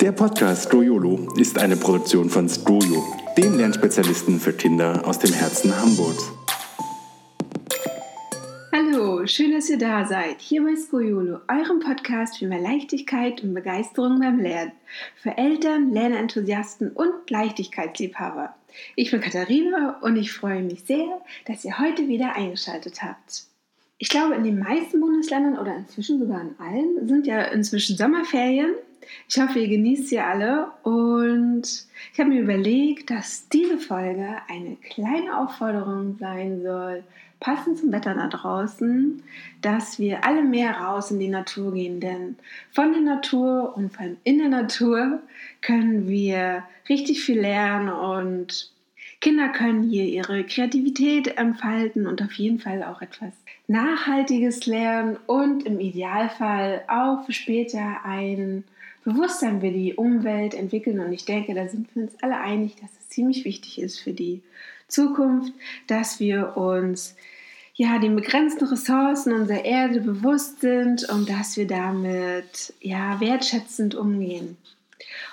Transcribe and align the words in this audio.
Der 0.00 0.12
Podcast 0.12 0.68
Stroyolo 0.68 1.26
ist 1.36 1.58
eine 1.58 1.76
Produktion 1.76 2.30
von 2.30 2.48
Stroyo, 2.48 3.04
dem 3.36 3.58
Lernspezialisten 3.58 4.38
für 4.38 4.52
Kinder 4.52 5.04
aus 5.04 5.18
dem 5.18 5.32
Herzen 5.32 5.76
Hamburgs. 5.76 6.30
Hallo, 8.70 9.26
schön, 9.26 9.50
dass 9.50 9.68
ihr 9.68 9.78
da 9.78 10.06
seid. 10.06 10.40
Hier 10.40 10.62
bei 10.62 10.76
Skoyolo, 10.76 11.40
eurem 11.48 11.80
Podcast 11.80 12.38
für 12.38 12.46
mehr 12.46 12.60
Leichtigkeit 12.60 13.42
und 13.42 13.54
Begeisterung 13.54 14.20
beim 14.20 14.38
Lernen. 14.38 14.70
Für 15.16 15.36
Eltern, 15.36 15.92
Lernenthusiasten 15.92 16.92
und 16.92 17.28
Leichtigkeitsliebhaber. 17.28 18.54
Ich 18.94 19.10
bin 19.10 19.20
Katharina 19.20 19.98
und 20.00 20.14
ich 20.14 20.32
freue 20.32 20.62
mich 20.62 20.84
sehr, 20.84 21.20
dass 21.46 21.64
ihr 21.64 21.76
heute 21.80 22.06
wieder 22.06 22.36
eingeschaltet 22.36 23.02
habt. 23.02 23.48
Ich 23.98 24.10
glaube, 24.10 24.36
in 24.36 24.44
den 24.44 24.60
meisten 24.60 25.00
Bundesländern 25.00 25.58
oder 25.58 25.74
inzwischen 25.74 26.20
sogar 26.20 26.40
in 26.40 26.54
allen 26.60 27.08
sind 27.08 27.26
ja 27.26 27.42
inzwischen 27.46 27.96
Sommerferien 27.96 28.76
ich 29.28 29.40
hoffe, 29.40 29.58
ihr 29.58 29.68
genießt 29.68 30.08
sie 30.08 30.20
alle 30.20 30.70
und 30.82 31.62
ich 32.12 32.20
habe 32.20 32.30
mir 32.30 32.40
überlegt, 32.40 33.10
dass 33.10 33.48
diese 33.48 33.78
Folge 33.78 34.36
eine 34.48 34.76
kleine 34.76 35.38
Aufforderung 35.38 36.16
sein 36.18 36.62
soll, 36.62 37.04
passend 37.40 37.78
zum 37.78 37.92
Wetter 37.92 38.14
da 38.14 38.28
draußen, 38.28 39.22
dass 39.62 39.98
wir 39.98 40.24
alle 40.24 40.42
mehr 40.42 40.72
raus 40.72 41.10
in 41.10 41.20
die 41.20 41.28
Natur 41.28 41.72
gehen, 41.74 42.00
denn 42.00 42.36
von 42.72 42.92
der 42.92 43.02
Natur 43.02 43.76
und 43.76 43.92
vor 43.92 44.02
allem 44.02 44.16
in 44.24 44.38
der 44.38 44.48
Natur 44.48 45.20
können 45.60 46.08
wir 46.08 46.64
richtig 46.88 47.22
viel 47.22 47.40
lernen 47.40 47.88
und 47.90 48.72
Kinder 49.20 49.48
können 49.48 49.82
hier 49.82 50.04
ihre 50.04 50.44
Kreativität 50.44 51.38
entfalten 51.38 52.06
und 52.06 52.22
auf 52.22 52.32
jeden 52.34 52.60
Fall 52.60 52.84
auch 52.84 53.02
etwas 53.02 53.32
Nachhaltiges 53.66 54.66
lernen 54.66 55.16
und 55.26 55.66
im 55.66 55.80
Idealfall 55.80 56.82
auch 56.86 57.24
für 57.26 57.32
später 57.32 58.04
ein 58.04 58.64
Bewusstsein 59.08 59.60
für 59.60 59.70
die 59.70 59.94
Umwelt 59.94 60.54
entwickeln. 60.54 61.00
Und 61.00 61.12
ich 61.12 61.24
denke, 61.24 61.54
da 61.54 61.66
sind 61.66 61.94
wir 61.94 62.02
uns 62.02 62.12
alle 62.22 62.38
einig, 62.38 62.76
dass 62.76 62.90
es 63.00 63.08
ziemlich 63.08 63.44
wichtig 63.44 63.80
ist 63.80 63.98
für 64.00 64.12
die 64.12 64.42
Zukunft, 64.86 65.52
dass 65.86 66.20
wir 66.20 66.56
uns 66.56 67.16
ja, 67.74 67.98
den 67.98 68.16
begrenzten 68.16 68.66
Ressourcen 68.66 69.32
unserer 69.32 69.64
Erde 69.64 70.00
bewusst 70.00 70.60
sind 70.60 71.08
und 71.08 71.30
dass 71.30 71.56
wir 71.56 71.66
damit 71.66 72.74
ja, 72.80 73.20
wertschätzend 73.20 73.94
umgehen. 73.94 74.56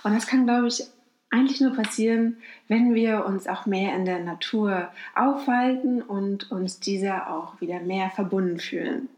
Und 0.03 0.13
das 0.13 0.27
kann, 0.27 0.45
glaube 0.45 0.67
ich, 0.67 0.83
eigentlich 1.31 1.59
nur 1.59 1.75
passieren, 1.75 2.37
wenn 2.67 2.93
wir 2.93 3.25
uns 3.25 3.47
auch 3.47 3.65
mehr 3.65 3.95
in 3.95 4.05
der 4.05 4.19
Natur 4.19 4.89
aufhalten 5.15 6.01
und 6.01 6.51
uns 6.51 6.79
dieser 6.79 7.31
auch 7.31 7.59
wieder 7.59 7.79
mehr 7.79 8.11
verbunden 8.11 8.59
fühlen. 8.59 9.09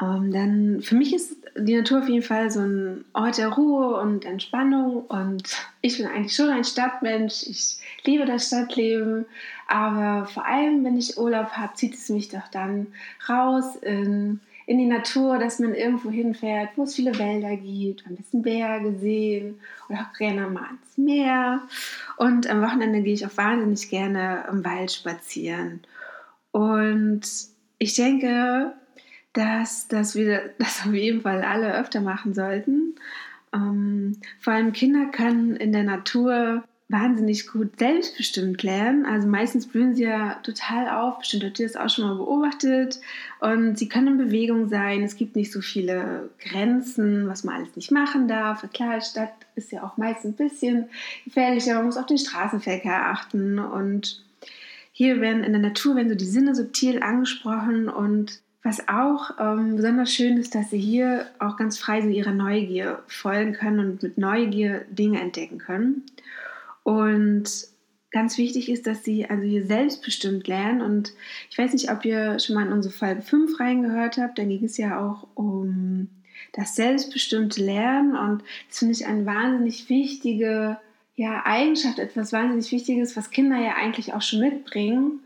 Ähm, 0.00 0.30
dann 0.30 0.82
für 0.82 0.94
mich 0.94 1.14
ist 1.14 1.36
die 1.56 1.74
Natur 1.74 2.00
auf 2.00 2.08
jeden 2.08 2.22
Fall 2.22 2.50
so 2.50 2.60
ein 2.60 3.04
Ort 3.14 3.38
der 3.38 3.48
Ruhe 3.48 3.98
und 3.98 4.26
Entspannung 4.26 5.06
und 5.06 5.42
ich 5.80 5.96
bin 5.96 6.06
eigentlich 6.06 6.34
schon 6.34 6.50
ein 6.50 6.64
Stadtmensch. 6.64 7.44
Ich 7.46 7.78
liebe 8.04 8.26
das 8.26 8.48
Stadtleben, 8.48 9.24
aber 9.66 10.26
vor 10.26 10.44
allem, 10.44 10.84
wenn 10.84 10.98
ich 10.98 11.16
Urlaub 11.16 11.52
habe, 11.52 11.72
zieht 11.74 11.94
es 11.94 12.10
mich 12.10 12.28
doch 12.28 12.46
dann 12.48 12.88
raus 13.26 13.76
in, 13.76 14.40
in 14.66 14.76
die 14.76 14.86
Natur, 14.86 15.38
dass 15.38 15.60
man 15.60 15.74
irgendwo 15.74 16.10
hinfährt, 16.10 16.70
wo 16.76 16.82
es 16.82 16.94
viele 16.94 17.18
Wälder 17.18 17.56
gibt, 17.56 18.06
ein 18.06 18.16
bisschen 18.16 18.42
Berge 18.42 18.98
sehen 18.98 19.58
oder 19.88 20.00
auch 20.00 20.18
gerne 20.18 20.46
mal 20.48 20.68
ins 20.72 20.98
Meer. 20.98 21.62
Und 22.18 22.50
am 22.50 22.60
Wochenende 22.60 23.00
gehe 23.00 23.14
ich 23.14 23.24
auch 23.24 23.36
wahnsinnig 23.36 23.88
gerne 23.88 24.44
im 24.50 24.62
Wald 24.62 24.92
spazieren. 24.92 25.80
Und 26.50 27.22
ich 27.78 27.94
denke, 27.94 28.74
dass, 29.36 29.88
dass 29.88 30.14
wir 30.14 30.50
das 30.58 30.86
auf 30.86 30.94
jeden 30.94 31.22
Fall 31.22 31.42
alle 31.42 31.74
öfter 31.78 32.00
machen 32.00 32.34
sollten. 32.34 32.94
Ähm, 33.52 34.18
vor 34.40 34.52
allem 34.52 34.72
Kinder 34.72 35.06
können 35.06 35.56
in 35.56 35.72
der 35.72 35.84
Natur 35.84 36.64
wahnsinnig 36.88 37.48
gut 37.48 37.78
selbstbestimmt 37.78 38.62
lernen. 38.62 39.06
Also 39.06 39.26
meistens 39.26 39.66
blühen 39.66 39.94
sie 39.94 40.04
ja 40.04 40.34
total 40.44 40.88
auf. 40.88 41.18
Bestimmt 41.18 41.42
habt 41.44 41.58
ihr 41.58 41.66
das 41.66 41.76
auch 41.76 41.90
schon 41.90 42.04
mal 42.04 42.14
beobachtet. 42.14 43.00
Und 43.40 43.76
sie 43.76 43.88
können 43.88 44.06
in 44.06 44.18
Bewegung 44.18 44.68
sein. 44.68 45.02
Es 45.02 45.16
gibt 45.16 45.34
nicht 45.34 45.52
so 45.52 45.60
viele 45.60 46.30
Grenzen, 46.38 47.28
was 47.28 47.42
man 47.42 47.56
alles 47.56 47.74
nicht 47.74 47.90
machen 47.90 48.28
darf. 48.28 48.64
Klar, 48.72 49.00
Stadt 49.00 49.32
ist 49.56 49.72
ja 49.72 49.82
auch 49.82 49.96
meist 49.96 50.24
ein 50.24 50.34
bisschen 50.34 50.88
gefährlicher. 51.24 51.74
Man 51.74 51.86
muss 51.86 51.96
auf 51.96 52.06
den 52.06 52.18
Straßenverkehr 52.18 53.06
achten. 53.06 53.58
Und 53.58 54.22
hier 54.92 55.20
werden 55.20 55.42
in 55.42 55.52
der 55.52 55.62
Natur 55.62 55.96
werden 55.96 56.08
so 56.08 56.14
die 56.14 56.24
Sinne 56.24 56.54
subtil 56.54 57.02
angesprochen 57.02 57.88
und 57.88 58.40
was 58.66 58.88
auch 58.88 59.30
ähm, 59.38 59.76
besonders 59.76 60.12
schön 60.12 60.36
ist, 60.38 60.56
dass 60.56 60.70
sie 60.70 60.78
hier 60.78 61.26
auch 61.38 61.56
ganz 61.56 61.78
frei 61.78 62.00
sind, 62.00 62.10
ihrer 62.10 62.32
Neugier 62.32 63.02
folgen 63.06 63.52
können 63.52 63.78
und 63.78 64.02
mit 64.02 64.18
Neugier 64.18 64.84
Dinge 64.90 65.20
entdecken 65.20 65.58
können. 65.58 66.02
Und 66.82 67.48
ganz 68.10 68.38
wichtig 68.38 68.68
ist, 68.68 68.88
dass 68.88 69.04
sie 69.04 69.30
also 69.30 69.44
hier 69.44 69.66
selbstbestimmt 69.66 70.48
lernen. 70.48 70.82
Und 70.82 71.12
ich 71.48 71.56
weiß 71.56 71.74
nicht, 71.74 71.92
ob 71.92 72.04
ihr 72.04 72.40
schon 72.40 72.56
mal 72.56 72.66
in 72.66 72.72
unsere 72.72 72.92
Folge 72.92 73.22
5 73.22 73.60
reingehört 73.60 74.18
habt. 74.18 74.36
Da 74.36 74.44
ging 74.44 74.64
es 74.64 74.76
ja 74.78 75.00
auch 75.00 75.28
um 75.34 76.08
das 76.52 76.74
selbstbestimmte 76.74 77.62
Lernen. 77.62 78.16
Und 78.16 78.42
das 78.68 78.80
finde 78.80 78.94
ich 78.94 79.06
eine 79.06 79.26
wahnsinnig 79.26 79.88
wichtige 79.88 80.78
ja, 81.14 81.42
Eigenschaft, 81.44 82.00
etwas 82.00 82.32
wahnsinnig 82.32 82.72
Wichtiges, 82.72 83.16
was 83.16 83.30
Kinder 83.30 83.58
ja 83.58 83.74
eigentlich 83.76 84.12
auch 84.12 84.22
schon 84.22 84.40
mitbringen 84.40 85.20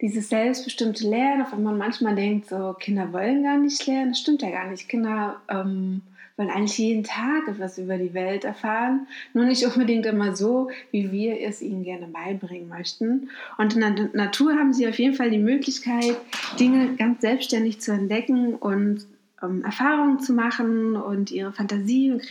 dieses 0.00 0.28
selbstbestimmte 0.28 1.08
Lernen, 1.08 1.42
auf 1.42 1.52
einmal 1.52 1.74
manchmal 1.74 2.14
denkt, 2.14 2.48
so 2.48 2.74
Kinder 2.78 3.12
wollen 3.12 3.42
gar 3.42 3.58
nicht 3.58 3.86
lernen, 3.86 4.10
das 4.10 4.20
stimmt 4.20 4.42
ja 4.42 4.50
gar 4.50 4.68
nicht. 4.70 4.88
Kinder 4.88 5.40
ähm, 5.48 6.02
wollen 6.36 6.50
eigentlich 6.50 6.76
jeden 6.76 7.04
Tag 7.04 7.48
etwas 7.48 7.78
über 7.78 7.96
die 7.96 8.12
Welt 8.12 8.44
erfahren, 8.44 9.06
nur 9.32 9.44
nicht 9.44 9.64
unbedingt 9.64 10.06
immer 10.06 10.36
so, 10.36 10.70
wie 10.90 11.10
wir 11.10 11.40
es 11.40 11.62
ihnen 11.62 11.82
gerne 11.82 12.08
beibringen 12.08 12.68
möchten. 12.68 13.30
Und 13.56 13.74
in 13.74 13.80
der 13.80 14.10
Natur 14.12 14.54
haben 14.54 14.74
sie 14.74 14.86
auf 14.86 14.98
jeden 14.98 15.14
Fall 15.14 15.30
die 15.30 15.38
Möglichkeit, 15.38 16.16
Dinge 16.60 16.94
ganz 16.96 17.22
selbstständig 17.22 17.80
zu 17.80 17.92
entdecken 17.92 18.54
und 18.54 19.06
ähm, 19.42 19.64
Erfahrungen 19.64 20.20
zu 20.20 20.34
machen 20.34 20.96
und 20.96 21.30
ihre 21.30 21.52
Fantasie 21.52 22.10
und 22.10 22.22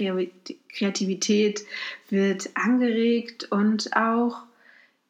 Kreativität 0.72 1.66
wird 2.09 2.50
angeregt 2.53 3.52
und 3.52 3.96
auch 3.96 4.44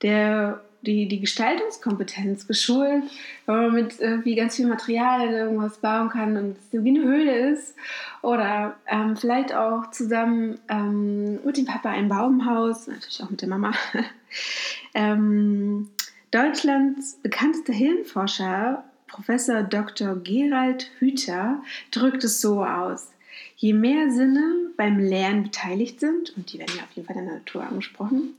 der 0.02 0.65
die, 0.86 1.08
die 1.08 1.20
Gestaltungskompetenz 1.20 2.48
geschult, 2.48 3.04
weil 3.46 3.64
man 3.64 3.74
mit 3.74 4.00
irgendwie 4.00 4.36
ganz 4.36 4.56
viel 4.56 4.68
Material 4.68 5.30
irgendwas 5.30 5.78
bauen 5.78 6.10
kann 6.10 6.38
und 6.38 6.58
es 6.58 6.84
wie 6.84 6.90
eine 6.90 7.04
Höhle 7.04 7.52
ist. 7.52 7.76
Oder 8.22 8.76
ähm, 8.88 9.18
vielleicht 9.18 9.54
auch 9.54 9.92
zusammen 9.92 10.60
ähm, 10.70 11.44
mit 11.44 11.58
dem 11.58 11.66
Papa 11.66 11.90
ein 11.90 12.10
Baumhaus, 12.10 12.88
natürlich 12.88 13.22
auch 13.24 13.30
mit 13.30 13.42
der 13.42 13.50
Mama. 13.50 13.72
ähm, 14.94 15.90
Deutschlands 16.32 17.20
bekanntester 17.22 17.74
Hirnforscher, 17.74 18.84
Professor 19.08 19.64
Dr. 19.64 20.16
Gerald 20.18 20.92
Hüther, 21.00 21.62
drückt 21.92 22.24
es 22.24 22.42
so 22.42 22.64
aus. 22.64 23.10
Je 23.58 23.74
mehr 23.74 24.12
Sinne 24.12 24.44
beim 24.76 25.00
Lernen 25.00 25.44
beteiligt 25.44 26.00
sind, 26.02 26.36
und 26.36 26.52
die 26.52 26.60
werden 26.60 26.76
ja 26.78 26.84
auf 26.84 26.92
jeden 26.92 27.08
Fall 27.08 27.18
in 27.18 27.26
der 27.26 27.36
Natur 27.36 27.64
angesprochen, 27.64 28.36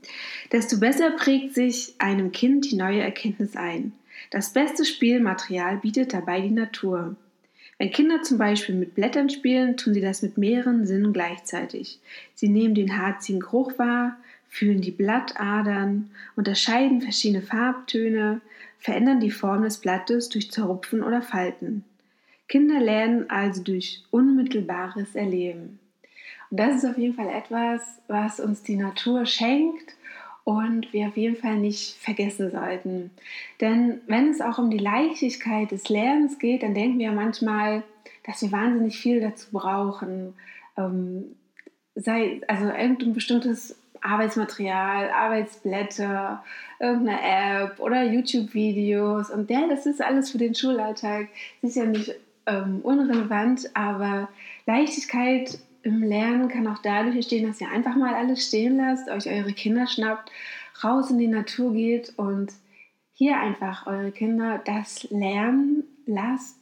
desto 0.51 0.79
besser 0.79 1.11
prägt 1.11 1.55
sich 1.55 1.95
einem 1.97 2.31
Kind 2.31 2.69
die 2.69 2.75
neue 2.75 3.01
Erkenntnis 3.01 3.55
ein. 3.55 3.93
Das 4.29 4.53
beste 4.53 4.85
Spielmaterial 4.85 5.77
bietet 5.77 6.13
dabei 6.13 6.41
die 6.41 6.51
Natur. 6.51 7.15
Wenn 7.79 7.91
Kinder 7.91 8.21
zum 8.23 8.37
Beispiel 8.37 8.75
mit 8.75 8.95
Blättern 8.95 9.29
spielen, 9.29 9.77
tun 9.77 9.93
sie 9.93 10.01
das 10.01 10.21
mit 10.21 10.37
mehreren 10.37 10.85
Sinnen 10.85 11.13
gleichzeitig. 11.13 11.99
Sie 12.33 12.49
nehmen 12.49 12.75
den 12.75 12.97
harzigen 12.97 13.39
Geruch 13.39 13.77
wahr, 13.77 14.17
fühlen 14.49 14.81
die 14.81 14.91
Blattadern, 14.91 16.09
unterscheiden 16.35 17.01
verschiedene 17.01 17.43
Farbtöne, 17.43 18.41
verändern 18.79 19.19
die 19.19 19.31
Form 19.31 19.63
des 19.63 19.77
Blattes 19.77 20.29
durch 20.29 20.51
Zerrupfen 20.51 21.03
oder 21.03 21.21
Falten. 21.21 21.83
Kinder 22.47 22.79
lernen 22.79 23.29
also 23.29 23.61
durch 23.61 24.03
unmittelbares 24.11 25.15
Erleben. 25.15 25.79
Und 26.49 26.59
das 26.59 26.77
ist 26.77 26.85
auf 26.85 26.97
jeden 26.97 27.15
Fall 27.15 27.29
etwas, 27.29 27.81
was 28.07 28.39
uns 28.39 28.63
die 28.63 28.77
Natur 28.77 29.25
schenkt 29.25 29.95
und 30.43 30.93
wir 30.93 31.07
auf 31.07 31.17
jeden 31.17 31.35
Fall 31.35 31.57
nicht 31.57 31.97
vergessen 31.97 32.51
sollten. 32.51 33.11
Denn 33.59 33.99
wenn 34.07 34.29
es 34.29 34.39
auch 34.39 34.57
um 34.57 34.69
die 34.71 34.77
Leichtigkeit 34.77 35.71
des 35.71 35.89
Lernens 35.89 36.39
geht, 36.39 36.63
dann 36.63 36.73
denken 36.73 36.99
wir 36.99 37.11
manchmal, 37.11 37.83
dass 38.25 38.41
wir 38.41 38.51
wahnsinnig 38.53 38.97
viel 38.97 39.19
dazu 39.19 39.47
brauchen. 39.51 40.33
Ähm, 40.77 41.35
sei 41.95 42.39
also 42.47 42.67
irgendein 42.67 43.13
bestimmtes 43.13 43.75
Arbeitsmaterial, 44.01 45.09
Arbeitsblätter, 45.09 46.43
irgendeine 46.79 47.19
App 47.65 47.79
oder 47.79 48.03
YouTube-Videos. 48.03 49.31
Und 49.31 49.49
ja, 49.49 49.67
das 49.67 49.85
ist 49.85 50.01
alles 50.01 50.31
für 50.31 50.37
den 50.37 50.55
Schulalltag 50.55 51.27
sicher 51.61 51.85
nicht 51.85 52.15
ähm, 52.47 52.79
unrelevant, 52.81 53.69
aber 53.75 54.29
Leichtigkeit 54.65 55.59
im 55.83 56.01
Lernen 56.03 56.47
kann 56.47 56.67
auch 56.67 56.79
dadurch 56.79 57.15
entstehen, 57.15 57.47
dass 57.47 57.61
ihr 57.61 57.69
einfach 57.69 57.95
mal 57.95 58.13
alles 58.13 58.47
stehen 58.47 58.77
lasst, 58.77 59.09
euch 59.09 59.29
eure 59.29 59.53
Kinder 59.53 59.87
schnappt, 59.87 60.31
raus 60.83 61.11
in 61.11 61.17
die 61.17 61.27
Natur 61.27 61.73
geht 61.73 62.13
und 62.17 62.51
hier 63.13 63.37
einfach 63.37 63.87
eure 63.87 64.11
Kinder 64.11 64.61
das 64.65 65.03
lernen 65.09 65.83
lasst, 66.05 66.59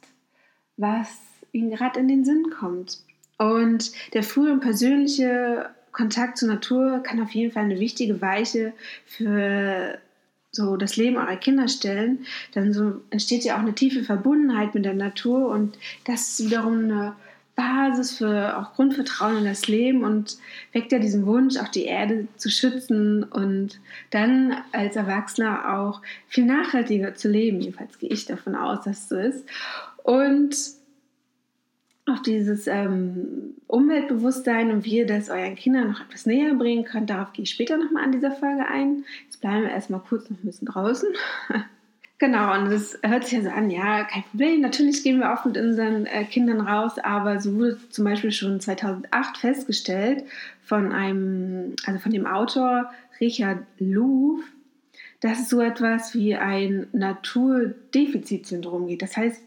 was 0.76 1.20
ihnen 1.52 1.70
gerade 1.70 2.00
in 2.00 2.08
den 2.08 2.24
Sinn 2.24 2.50
kommt. 2.50 2.98
Und 3.38 3.92
der 4.14 4.22
frühe 4.22 4.52
und 4.52 4.60
persönliche 4.60 5.70
Kontakt 5.92 6.38
zur 6.38 6.48
Natur 6.48 7.02
kann 7.02 7.20
auf 7.20 7.30
jeden 7.30 7.52
Fall 7.52 7.64
eine 7.64 7.80
wichtige 7.80 8.20
Weiche 8.20 8.72
für 9.06 9.98
so 10.56 10.76
das 10.76 10.96
Leben 10.96 11.16
eurer 11.16 11.36
Kinder 11.36 11.68
stellen, 11.68 12.26
dann 12.52 12.72
so 12.72 13.00
entsteht 13.10 13.44
ja 13.44 13.56
auch 13.56 13.60
eine 13.60 13.74
tiefe 13.74 14.02
Verbundenheit 14.02 14.74
mit 14.74 14.84
der 14.84 14.94
Natur 14.94 15.50
und 15.50 15.78
das 16.04 16.40
ist 16.40 16.46
wiederum 16.46 16.84
eine 16.84 17.14
Basis 17.56 18.18
für 18.18 18.58
auch 18.58 18.74
Grundvertrauen 18.74 19.38
in 19.38 19.44
das 19.46 19.66
Leben 19.66 20.04
und 20.04 20.36
weckt 20.72 20.92
ja 20.92 20.98
diesen 20.98 21.24
Wunsch, 21.26 21.56
auch 21.56 21.68
die 21.68 21.86
Erde 21.86 22.28
zu 22.36 22.50
schützen 22.50 23.24
und 23.24 23.80
dann 24.10 24.54
als 24.72 24.94
Erwachsener 24.94 25.78
auch 25.78 26.02
viel 26.28 26.44
nachhaltiger 26.44 27.14
zu 27.14 27.28
leben. 27.28 27.60
Jedenfalls 27.60 27.98
gehe 27.98 28.10
ich 28.10 28.26
davon 28.26 28.54
aus, 28.54 28.84
dass 28.84 29.04
es 29.04 29.08
so 29.08 29.16
ist. 29.16 29.44
Und 30.02 30.54
auf 32.06 32.22
dieses 32.22 32.68
ähm, 32.68 33.54
Umweltbewusstsein 33.66 34.70
und 34.70 34.84
wie 34.84 34.98
ihr 34.98 35.06
das 35.06 35.28
euren 35.28 35.56
Kindern 35.56 35.88
noch 35.88 36.00
etwas 36.00 36.24
näher 36.24 36.54
bringen 36.54 36.84
könnt, 36.84 37.10
darauf 37.10 37.32
gehe 37.32 37.42
ich 37.42 37.50
später 37.50 37.76
nochmal 37.76 38.04
an 38.04 38.12
dieser 38.12 38.30
Folge 38.30 38.66
ein. 38.66 39.04
Jetzt 39.24 39.40
bleiben 39.40 39.62
wir 39.62 39.70
erstmal 39.70 40.00
kurz 40.00 40.30
noch 40.30 40.38
ein 40.38 40.46
bisschen 40.46 40.68
draußen. 40.68 41.08
genau, 42.18 42.54
und 42.54 42.70
das 42.70 42.96
hört 43.02 43.24
sich 43.24 43.32
ja 43.38 43.42
so 43.42 43.50
an, 43.50 43.70
ja, 43.70 44.04
kein 44.04 44.22
Problem. 44.22 44.60
Natürlich 44.60 45.02
gehen 45.02 45.18
wir 45.18 45.32
oft 45.32 45.46
mit 45.46 45.56
unseren 45.56 46.06
äh, 46.06 46.24
Kindern 46.24 46.60
raus, 46.60 46.98
aber 46.98 47.40
so 47.40 47.56
wurde 47.56 47.78
zum 47.90 48.04
Beispiel 48.04 48.30
schon 48.30 48.60
2008 48.60 49.38
festgestellt 49.38 50.24
von 50.62 50.92
einem, 50.92 51.74
also 51.86 51.98
von 51.98 52.12
dem 52.12 52.26
Autor 52.26 52.88
Richard 53.20 53.64
Louv, 53.80 54.44
dass 55.20 55.40
es 55.40 55.48
so 55.48 55.60
etwas 55.60 56.14
wie 56.14 56.36
ein 56.36 56.86
Naturdefizitsyndrom 56.92 58.86
gibt. 58.86 59.02
Das 59.02 59.16
heißt, 59.16 59.42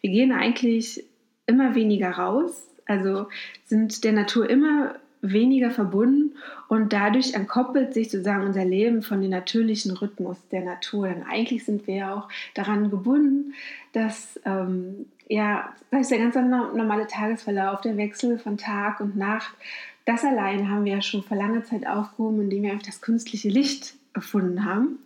wir 0.00 0.10
gehen 0.10 0.30
eigentlich 0.30 1.04
immer 1.46 1.74
weniger 1.74 2.10
raus, 2.10 2.66
also 2.86 3.28
sind 3.66 4.04
der 4.04 4.12
Natur 4.12 4.48
immer 4.48 4.96
weniger 5.22 5.70
verbunden 5.70 6.36
und 6.68 6.92
dadurch 6.92 7.32
entkoppelt 7.32 7.94
sich 7.94 8.10
sozusagen 8.10 8.46
unser 8.46 8.64
Leben 8.64 9.02
von 9.02 9.22
dem 9.22 9.30
natürlichen 9.30 9.96
Rhythmus 9.96 10.36
der 10.50 10.62
Natur. 10.62 11.08
Denn 11.08 11.22
eigentlich 11.22 11.64
sind 11.64 11.86
wir 11.86 11.94
ja 11.94 12.14
auch 12.14 12.28
daran 12.54 12.90
gebunden, 12.90 13.54
dass 13.92 14.38
ähm, 14.44 15.06
ja, 15.28 15.72
das 15.90 16.02
ist 16.02 16.10
der 16.10 16.18
ganz 16.18 16.34
normale 16.34 17.06
Tagesverlauf, 17.06 17.80
der 17.80 17.96
Wechsel 17.96 18.38
von 18.38 18.58
Tag 18.58 19.00
und 19.00 19.16
Nacht. 19.16 19.54
Das 20.04 20.22
allein 20.22 20.68
haben 20.68 20.84
wir 20.84 20.96
ja 20.96 21.02
schon 21.02 21.22
vor 21.22 21.36
langer 21.36 21.64
Zeit 21.64 21.86
aufgehoben, 21.86 22.42
indem 22.42 22.64
wir 22.64 22.72
einfach 22.72 22.86
das 22.86 23.00
künstliche 23.00 23.48
Licht 23.48 23.94
erfunden 24.14 24.64
haben. 24.64 24.98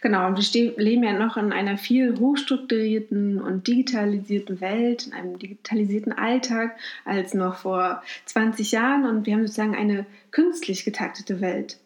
Genau, 0.00 0.26
und 0.26 0.38
wir 0.38 0.72
leben 0.76 1.02
ja 1.02 1.12
noch 1.12 1.36
in 1.36 1.52
einer 1.52 1.76
viel 1.76 2.18
hochstrukturierten 2.18 3.40
und 3.40 3.66
digitalisierten 3.66 4.60
Welt, 4.60 5.06
in 5.06 5.12
einem 5.12 5.38
digitalisierten 5.38 6.12
Alltag 6.12 6.76
als 7.04 7.34
noch 7.34 7.56
vor 7.56 8.02
20 8.26 8.72
Jahren 8.72 9.04
und 9.04 9.26
wir 9.26 9.34
haben 9.34 9.42
sozusagen 9.42 9.74
eine 9.74 10.06
künstlich 10.30 10.84
getaktete 10.84 11.40
Welt. 11.40 11.78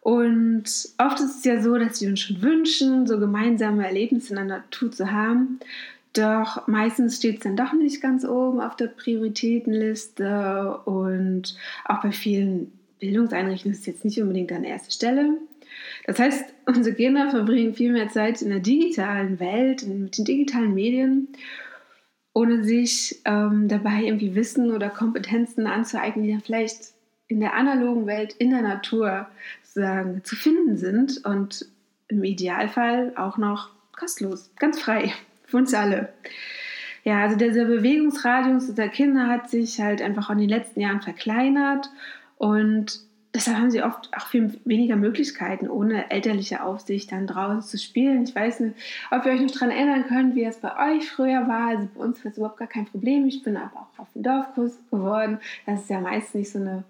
Und 0.00 0.64
oft 0.98 1.18
ist 1.20 1.38
es 1.38 1.44
ja 1.44 1.62
so, 1.62 1.78
dass 1.78 2.00
wir 2.02 2.10
uns 2.10 2.20
schon 2.20 2.42
wünschen, 2.42 3.06
so 3.06 3.18
gemeinsame 3.18 3.86
Erlebnisse 3.86 4.30
in 4.30 4.36
der 4.36 4.44
Natur 4.44 4.92
zu 4.92 5.10
haben. 5.10 5.60
Doch 6.12 6.68
meistens 6.68 7.16
steht 7.16 7.36
es 7.36 7.40
dann 7.42 7.56
doch 7.56 7.72
nicht 7.72 8.00
ganz 8.00 8.24
oben 8.24 8.60
auf 8.60 8.76
der 8.76 8.86
Prioritätenliste 8.86 10.78
und 10.84 11.56
auch 11.86 12.02
bei 12.02 12.12
vielen 12.12 12.70
Bildungseinrichtungen 13.00 13.74
ist 13.74 13.80
es 13.80 13.86
jetzt 13.86 14.04
nicht 14.04 14.20
unbedingt 14.20 14.52
an 14.52 14.64
erster 14.64 14.92
Stelle. 14.92 15.38
Das 16.04 16.18
heißt, 16.18 16.44
unsere 16.66 16.94
Kinder 16.94 17.30
verbringen 17.30 17.74
viel 17.74 17.92
mehr 17.92 18.08
Zeit 18.08 18.42
in 18.42 18.50
der 18.50 18.60
digitalen 18.60 19.40
Welt, 19.40 19.86
mit 19.86 20.18
den 20.18 20.24
digitalen 20.24 20.74
Medien, 20.74 21.28
ohne 22.34 22.62
sich 22.64 23.20
ähm, 23.24 23.68
dabei 23.68 24.02
irgendwie 24.02 24.34
Wissen 24.34 24.70
oder 24.72 24.90
Kompetenzen 24.90 25.66
anzueignen, 25.66 26.24
die 26.24 26.32
dann 26.32 26.42
vielleicht 26.42 26.92
in 27.28 27.40
der 27.40 27.54
analogen 27.54 28.06
Welt, 28.06 28.34
in 28.34 28.50
der 28.50 28.62
Natur 28.62 29.26
sozusagen 29.62 30.22
zu 30.24 30.36
finden 30.36 30.76
sind 30.76 31.24
und 31.24 31.66
im 32.08 32.22
Idealfall 32.22 33.12
auch 33.16 33.38
noch 33.38 33.70
kostenlos, 33.96 34.50
ganz 34.58 34.80
frei 34.80 35.12
für 35.46 35.56
uns 35.56 35.72
alle. 35.72 36.12
Ja, 37.04 37.22
also 37.22 37.36
dieser 37.36 37.64
Bewegungsradius 37.64 38.66
dieser 38.66 38.88
Kinder 38.88 39.28
hat 39.28 39.50
sich 39.50 39.80
halt 39.80 40.02
einfach 40.02 40.30
in 40.30 40.38
den 40.38 40.48
letzten 40.48 40.80
Jahren 40.80 41.02
verkleinert 41.02 41.90
und 42.38 43.00
deshalb 43.34 43.58
haben 43.58 43.70
sie 43.70 43.82
oft 43.82 44.10
auch 44.16 44.26
viel 44.26 44.58
weniger 44.64 44.96
Möglichkeiten, 44.96 45.68
ohne 45.68 46.10
elterliche 46.10 46.62
Aufsicht 46.62 47.10
dann 47.10 47.26
draußen 47.26 47.62
zu 47.62 47.78
spielen. 47.78 48.24
Ich 48.24 48.34
weiß 48.34 48.60
nicht, 48.60 48.76
ob 49.10 49.26
ihr 49.26 49.32
euch 49.32 49.40
noch 49.40 49.50
daran 49.50 49.70
erinnern 49.70 50.06
könnt, 50.06 50.34
wie 50.36 50.44
es 50.44 50.58
bei 50.58 50.94
euch 50.94 51.10
früher 51.10 51.48
war. 51.48 51.68
Also 51.68 51.88
bei 51.94 52.00
uns 52.00 52.24
war 52.24 52.30
es 52.30 52.38
überhaupt 52.38 52.58
gar 52.58 52.68
kein 52.68 52.86
Problem. 52.86 53.26
Ich 53.26 53.42
bin 53.42 53.56
aber 53.56 53.72
auch 53.76 53.98
auf 53.98 54.12
den 54.14 54.22
Dorfkurs 54.22 54.78
geworden. 54.90 55.38
Das 55.66 55.82
ist 55.82 55.90
ja 55.90 56.00
meist 56.00 56.34
nicht 56.34 56.50
so 56.50 56.60
eine 56.60 56.84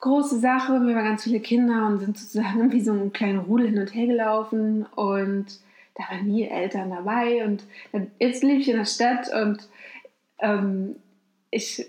große 0.00 0.38
Sache. 0.38 0.74
Wir 0.86 0.94
waren 0.94 1.06
ganz 1.06 1.24
viele 1.24 1.40
Kinder 1.40 1.86
und 1.86 2.00
sind 2.00 2.18
sozusagen 2.18 2.70
wie 2.72 2.82
so 2.82 2.92
einen 2.92 3.12
kleinen 3.12 3.38
Rudel 3.38 3.68
hin 3.68 3.78
und 3.78 3.94
her 3.94 4.06
gelaufen 4.06 4.84
und 4.94 5.46
da 5.94 6.04
waren 6.10 6.26
nie 6.26 6.46
Eltern 6.46 6.90
dabei. 6.90 7.42
Und 7.44 7.64
jetzt 8.18 8.42
lebe 8.42 8.60
ich 8.60 8.68
in 8.68 8.76
der 8.76 8.84
Stadt 8.84 9.28
und 9.34 9.66
ähm, 10.40 10.96
ich 11.50 11.86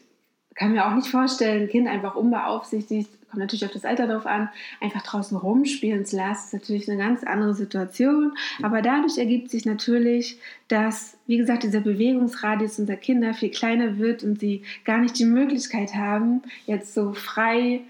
kann 0.56 0.72
mir 0.72 0.88
auch 0.88 0.96
nicht 0.96 1.10
vorstellen, 1.10 1.64
ein 1.64 1.70
Kind 1.70 1.90
einfach 1.90 2.16
unbeaufsichtigt 2.16 3.10
kommt 3.30 3.42
natürlich 3.42 3.66
auf 3.66 3.72
das 3.72 3.86
Alter 3.86 4.08
drauf 4.08 4.26
an, 4.26 4.50
einfach 4.80 5.02
draußen 5.02 5.38
rumspielen 5.38 6.06
zu 6.06 6.18
lassen, 6.18 6.46
ist 6.46 6.54
natürlich 6.54 6.90
eine 6.90 6.98
ganz 6.98 7.24
andere 7.24 7.54
Situation. 7.54 8.34
Aber 8.64 8.82
dadurch 8.82 9.18
ergibt 9.18 9.52
sich 9.52 9.66
natürlich, 9.66 10.40
dass, 10.68 11.18
wie 11.28 11.38
gesagt, 11.38 11.64
dieser 11.64 11.82
Bewegungsradius 11.82 12.80
unserer 12.80 12.98
Kinder 12.98 13.34
viel 13.34 13.52
kleiner 13.52 13.98
wird 13.98 14.24
und 14.24 14.40
sie 14.40 14.64
gar 14.86 15.00
nicht 15.00 15.18
die 15.20 15.26
Möglichkeit 15.26 15.96
haben, 15.96 16.42
jetzt 16.66 16.94
so 16.94 17.14
frei 17.14 17.82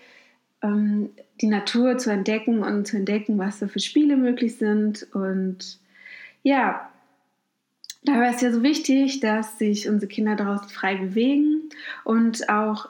ähm, 0.64 1.10
die 1.42 1.48
Natur 1.48 1.98
zu 1.98 2.12
entdecken 2.12 2.64
und 2.64 2.88
zu 2.88 2.98
entdecken, 2.98 3.38
was 3.38 3.60
so 3.60 3.68
für 3.68 3.80
Spiele 3.80 4.18
möglich 4.18 4.58
sind. 4.58 5.08
Und 5.14 5.80
ja, 6.44 6.90
Dabei 8.04 8.30
ist 8.30 8.42
ja 8.42 8.54
so 8.54 8.64
wichtig, 8.64 9.20
dass 9.20 9.58
sich 9.58 9.90
unsere 9.90 10.10
Kinder 10.10 10.38
draußen 10.38 10.70
frei 10.70 10.96
bewegen 10.96 11.70
und 12.06 12.48
auch 12.48 12.88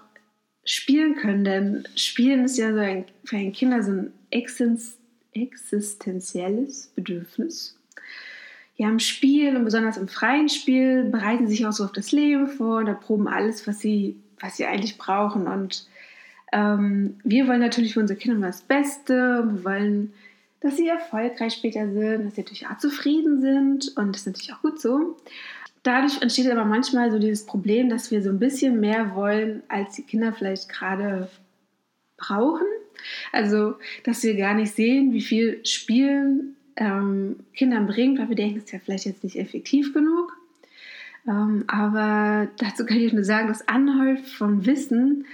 spielen 0.67 1.15
können. 1.15 1.43
Denn 1.43 1.87
Spielen 1.95 2.45
ist 2.45 2.57
ja 2.57 2.71
so 2.71 2.79
ein, 2.79 3.05
für 3.23 3.37
ein 3.37 3.51
Kinder 3.53 3.81
so 3.81 3.91
ein 3.91 4.13
existenzielles 5.31 6.87
Bedürfnis. 6.95 7.79
Ja, 8.75 8.89
im 8.89 8.99
Spiel 8.99 9.55
und 9.55 9.65
besonders 9.65 9.97
im 9.97 10.07
freien 10.07 10.49
Spiel 10.49 11.05
bereiten 11.05 11.47
sie 11.47 11.55
sich 11.55 11.65
auch 11.65 11.71
so 11.71 11.83
auf 11.85 11.93
das 11.93 12.11
Leben 12.11 12.47
vor 12.47 12.77
und 12.77 12.87
erproben 12.87 13.27
alles, 13.27 13.65
was 13.65 13.79
sie, 13.79 14.17
was 14.39 14.57
sie 14.57 14.67
eigentlich 14.67 14.99
brauchen. 14.99 15.47
Und 15.47 15.87
ähm, 16.51 17.19
wir 17.23 17.47
wollen 17.47 17.61
natürlich 17.61 17.95
für 17.95 18.01
unsere 18.01 18.19
Kinder 18.19 18.45
das 18.45 18.61
Beste. 18.61 19.45
Wir 19.47 19.63
wollen, 19.63 20.13
dass 20.59 20.77
sie 20.77 20.87
erfolgreich 20.87 21.53
später 21.53 21.91
sind, 21.91 22.25
dass 22.25 22.35
sie 22.35 22.41
natürlich 22.41 22.67
auch 22.67 22.77
zufrieden 22.77 23.41
sind 23.41 23.97
und 23.97 24.11
das 24.11 24.21
ist 24.21 24.27
natürlich 24.27 24.53
auch 24.53 24.61
gut 24.61 24.79
so 24.79 25.17
dadurch 25.87 26.21
entsteht 26.21 26.49
aber 26.51 26.65
manchmal 26.65 27.11
so 27.11 27.19
dieses 27.19 27.45
Problem, 27.45 27.89
dass 27.89 28.11
wir 28.11 28.21
so 28.21 28.29
ein 28.29 28.39
bisschen 28.39 28.79
mehr 28.79 29.15
wollen, 29.15 29.63
als 29.67 29.95
die 29.95 30.03
Kinder 30.03 30.33
vielleicht 30.33 30.69
gerade 30.69 31.29
brauchen. 32.17 32.65
Also, 33.31 33.75
dass 34.03 34.23
wir 34.23 34.35
gar 34.35 34.53
nicht 34.53 34.73
sehen, 34.73 35.13
wie 35.13 35.21
viel 35.21 35.65
Spielen 35.65 36.55
ähm, 36.75 37.37
Kindern 37.53 37.87
bringt, 37.87 38.19
weil 38.19 38.29
wir 38.29 38.35
denken, 38.35 38.57
es 38.57 38.65
ist 38.65 38.71
ja 38.71 38.79
vielleicht 38.83 39.05
jetzt 39.05 39.23
nicht 39.23 39.37
effektiv 39.37 39.93
genug. 39.93 40.35
Ähm, 41.27 41.63
aber 41.67 42.47
dazu 42.57 42.85
kann 42.85 42.97
ich 42.97 43.13
nur 43.13 43.23
sagen, 43.23 43.47
das 43.47 43.67
Anhäufen 43.67 44.25
von 44.25 44.65
Wissen 44.65 45.25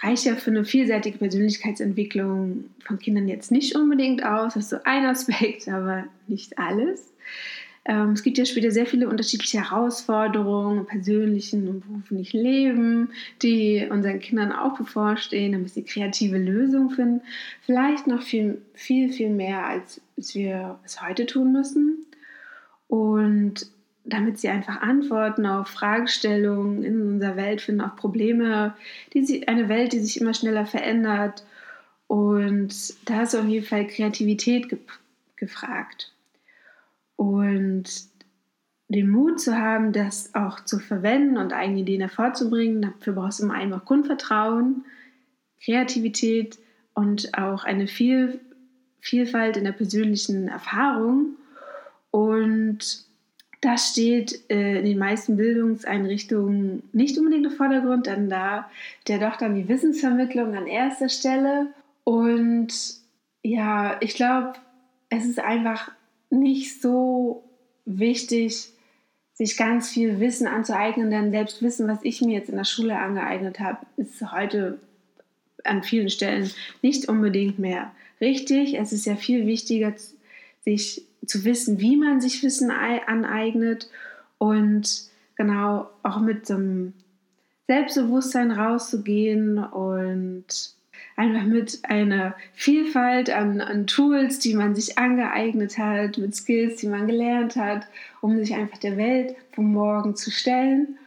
reicht 0.00 0.24
ja 0.24 0.36
für 0.36 0.50
eine 0.50 0.64
vielseitige 0.64 1.18
Persönlichkeitsentwicklung 1.18 2.64
von 2.84 2.98
Kindern 2.98 3.28
jetzt 3.28 3.52
nicht 3.52 3.76
unbedingt 3.76 4.24
aus. 4.24 4.54
Das 4.54 4.64
ist 4.64 4.70
so 4.70 4.78
ein 4.84 5.06
Aspekt, 5.06 5.68
aber 5.68 6.04
nicht 6.26 6.58
alles. 6.58 7.12
Ähm, 7.84 8.12
es 8.12 8.22
gibt 8.22 8.38
ja 8.38 8.44
später 8.44 8.70
sehr 8.70 8.86
viele 8.86 9.08
unterschiedliche 9.08 9.58
Herausforderungen 9.58 10.78
im 10.78 10.86
persönlichen 10.86 11.68
und 11.68 11.80
beruflichen 11.80 12.40
Leben, 12.40 13.10
die 13.42 13.86
unseren 13.90 14.20
Kindern 14.20 14.52
auch 14.52 14.78
bevorstehen. 14.78 15.52
Da 15.52 15.58
müssen 15.58 15.74
sie 15.74 15.84
kreative 15.84 16.38
Lösungen 16.38 16.90
finden. 16.90 17.22
Vielleicht 17.62 18.06
noch 18.06 18.22
viel, 18.22 18.62
viel, 18.74 19.12
viel 19.12 19.30
mehr, 19.30 19.66
als 19.66 20.00
wir 20.16 20.78
es 20.84 21.02
heute 21.02 21.26
tun 21.26 21.52
müssen. 21.52 22.06
Und 22.86 23.66
damit 24.04 24.38
sie 24.38 24.48
einfach 24.48 24.80
Antworten 24.80 25.46
auf 25.46 25.68
Fragestellungen 25.68 26.84
in 26.84 27.00
unserer 27.00 27.36
Welt 27.36 27.60
finden, 27.60 27.80
auf 27.80 27.96
Probleme, 27.96 28.74
die 29.12 29.24
sie, 29.24 29.48
eine 29.48 29.68
Welt, 29.68 29.92
die 29.92 30.00
sich 30.00 30.20
immer 30.20 30.34
schneller 30.34 30.66
verändert. 30.66 31.44
Und 32.06 32.74
da 33.06 33.22
ist 33.22 33.34
auf 33.34 33.46
jeden 33.46 33.66
Fall 33.66 33.86
Kreativität 33.86 34.68
ge 34.68 34.78
gefragt. 35.36 36.11
Und 37.22 37.84
den 38.88 39.08
Mut 39.08 39.40
zu 39.40 39.56
haben, 39.56 39.92
das 39.92 40.34
auch 40.34 40.64
zu 40.64 40.80
verwenden 40.80 41.36
und 41.36 41.52
eigene 41.52 41.82
Ideen 41.82 42.00
hervorzubringen, 42.00 42.82
dafür 42.82 43.12
brauchst 43.12 43.38
du 43.38 43.44
immer 43.44 43.54
einfach 43.54 43.84
Grundvertrauen, 43.84 44.84
Kreativität 45.64 46.58
und 46.94 47.38
auch 47.38 47.62
eine 47.62 47.86
Viel 47.86 48.40
Vielfalt 48.98 49.56
in 49.56 49.62
der 49.62 49.72
persönlichen 49.72 50.48
Erfahrung. 50.48 51.36
Und 52.10 53.04
das 53.60 53.90
steht 53.90 54.50
äh, 54.50 54.80
in 54.80 54.84
den 54.84 54.98
meisten 54.98 55.36
Bildungseinrichtungen 55.36 56.82
nicht 56.92 57.16
unbedingt 57.18 57.46
im 57.46 57.52
Vordergrund, 57.52 58.06
denn 58.06 58.28
da 58.30 58.68
der 59.06 59.20
doch 59.20 59.36
dann 59.36 59.54
die 59.54 59.68
Wissensvermittlung 59.68 60.56
an 60.56 60.66
erster 60.66 61.08
Stelle. 61.08 61.68
Und 62.02 62.72
ja, 63.44 63.96
ich 64.00 64.14
glaube, 64.14 64.54
es 65.08 65.24
ist 65.24 65.38
einfach 65.38 65.92
nicht 66.32 66.80
so 66.80 67.44
wichtig, 67.84 68.70
sich 69.34 69.56
ganz 69.56 69.90
viel 69.90 70.20
Wissen 70.20 70.46
anzueignen, 70.46 71.10
denn 71.10 71.30
selbst 71.30 71.62
Wissen, 71.62 71.88
was 71.88 71.98
ich 72.02 72.20
mir 72.20 72.38
jetzt 72.38 72.50
in 72.50 72.56
der 72.56 72.64
Schule 72.64 72.98
angeeignet 72.98 73.60
habe, 73.60 73.78
ist 73.96 74.20
heute 74.32 74.78
an 75.64 75.82
vielen 75.82 76.10
Stellen 76.10 76.50
nicht 76.82 77.08
unbedingt 77.08 77.58
mehr 77.58 77.92
richtig. 78.20 78.78
Es 78.78 78.92
ist 78.92 79.06
ja 79.06 79.16
viel 79.16 79.46
wichtiger, 79.46 79.94
sich 80.60 81.04
zu 81.26 81.44
wissen, 81.44 81.80
wie 81.80 81.96
man 81.96 82.20
sich 82.20 82.42
Wissen 82.42 82.70
aneignet 82.70 83.88
und 84.38 85.04
genau 85.36 85.88
auch 86.02 86.20
mit 86.20 86.50
einem 86.50 86.94
Selbstbewusstsein 87.68 88.50
rauszugehen 88.50 89.58
und 89.58 90.46
einfach 91.16 91.44
mit 91.44 91.80
einer 91.84 92.34
Vielfalt 92.54 93.30
an, 93.30 93.60
an, 93.60 93.86
Tools, 93.86 94.38
die 94.38 94.54
man 94.54 94.74
sich 94.74 94.98
angeeignet 94.98 95.78
hat, 95.78 96.18
mit 96.18 96.34
Skills, 96.34 96.76
die 96.76 96.88
man 96.88 97.06
gelernt 97.06 97.56
hat, 97.56 97.86
um 98.20 98.38
sich 98.38 98.54
einfach 98.54 98.78
der 98.78 98.96
Welt 98.96 99.34
von 99.54 99.72
morgen 99.72 100.16
zu 100.16 100.30
stellen. 100.30 100.98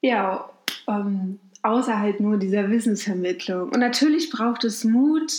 Ja, 0.00 0.48
ähm, 0.86 1.38
außerhalb 1.62 2.20
nur 2.20 2.38
dieser 2.38 2.70
Wissensvermittlung. 2.70 3.70
Und 3.70 3.80
natürlich 3.80 4.30
braucht 4.30 4.64
es 4.64 4.84
Mut, 4.84 5.32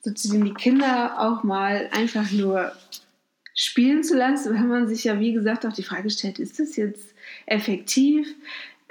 sozusagen 0.00 0.44
die 0.44 0.54
Kinder 0.54 1.20
auch 1.20 1.42
mal 1.42 1.88
einfach 1.92 2.30
nur 2.32 2.72
spielen 3.54 4.02
zu 4.02 4.16
lassen, 4.16 4.54
wenn 4.54 4.68
man 4.68 4.88
sich 4.88 5.04
ja, 5.04 5.20
wie 5.20 5.32
gesagt, 5.32 5.66
auch 5.66 5.72
die 5.72 5.82
Frage 5.82 6.10
stellt, 6.10 6.38
ist 6.38 6.58
das 6.58 6.76
jetzt 6.76 7.14
effektiv? 7.46 8.26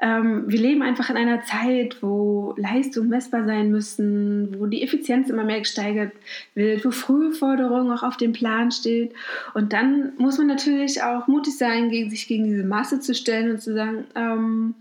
Ähm, 0.01 0.45
wir 0.47 0.59
leben 0.59 0.81
einfach 0.81 1.09
in 1.09 1.17
einer 1.17 1.43
Zeit, 1.43 2.01
wo 2.01 2.53
Leistungen 2.57 3.09
messbar 3.09 3.45
sein 3.45 3.69
müssen, 3.69 4.59
wo 4.59 4.65
die 4.65 4.81
Effizienz 4.81 5.29
immer 5.29 5.43
mehr 5.43 5.59
gesteigert 5.59 6.13
wird, 6.55 6.85
wo 6.85 6.91
Frühforderung 6.91 7.91
auch 7.91 8.03
auf 8.03 8.15
dem 8.15 8.31
Plan 8.31 8.71
steht. 8.71 9.13
Und 9.53 9.73
dann 9.73 10.13
muss 10.17 10.37
man 10.37 10.47
natürlich 10.47 11.03
auch 11.03 11.27
mutig 11.27 11.57
sein, 11.57 11.89
gegen, 11.89 12.09
sich 12.09 12.27
gegen 12.27 12.45
diese 12.45 12.63
Masse 12.63 13.01
zu 13.01 13.13
stellen 13.13 13.51
und 13.51 13.61
zu 13.61 13.73
sagen, 13.73 14.05
ähm, 14.15 14.75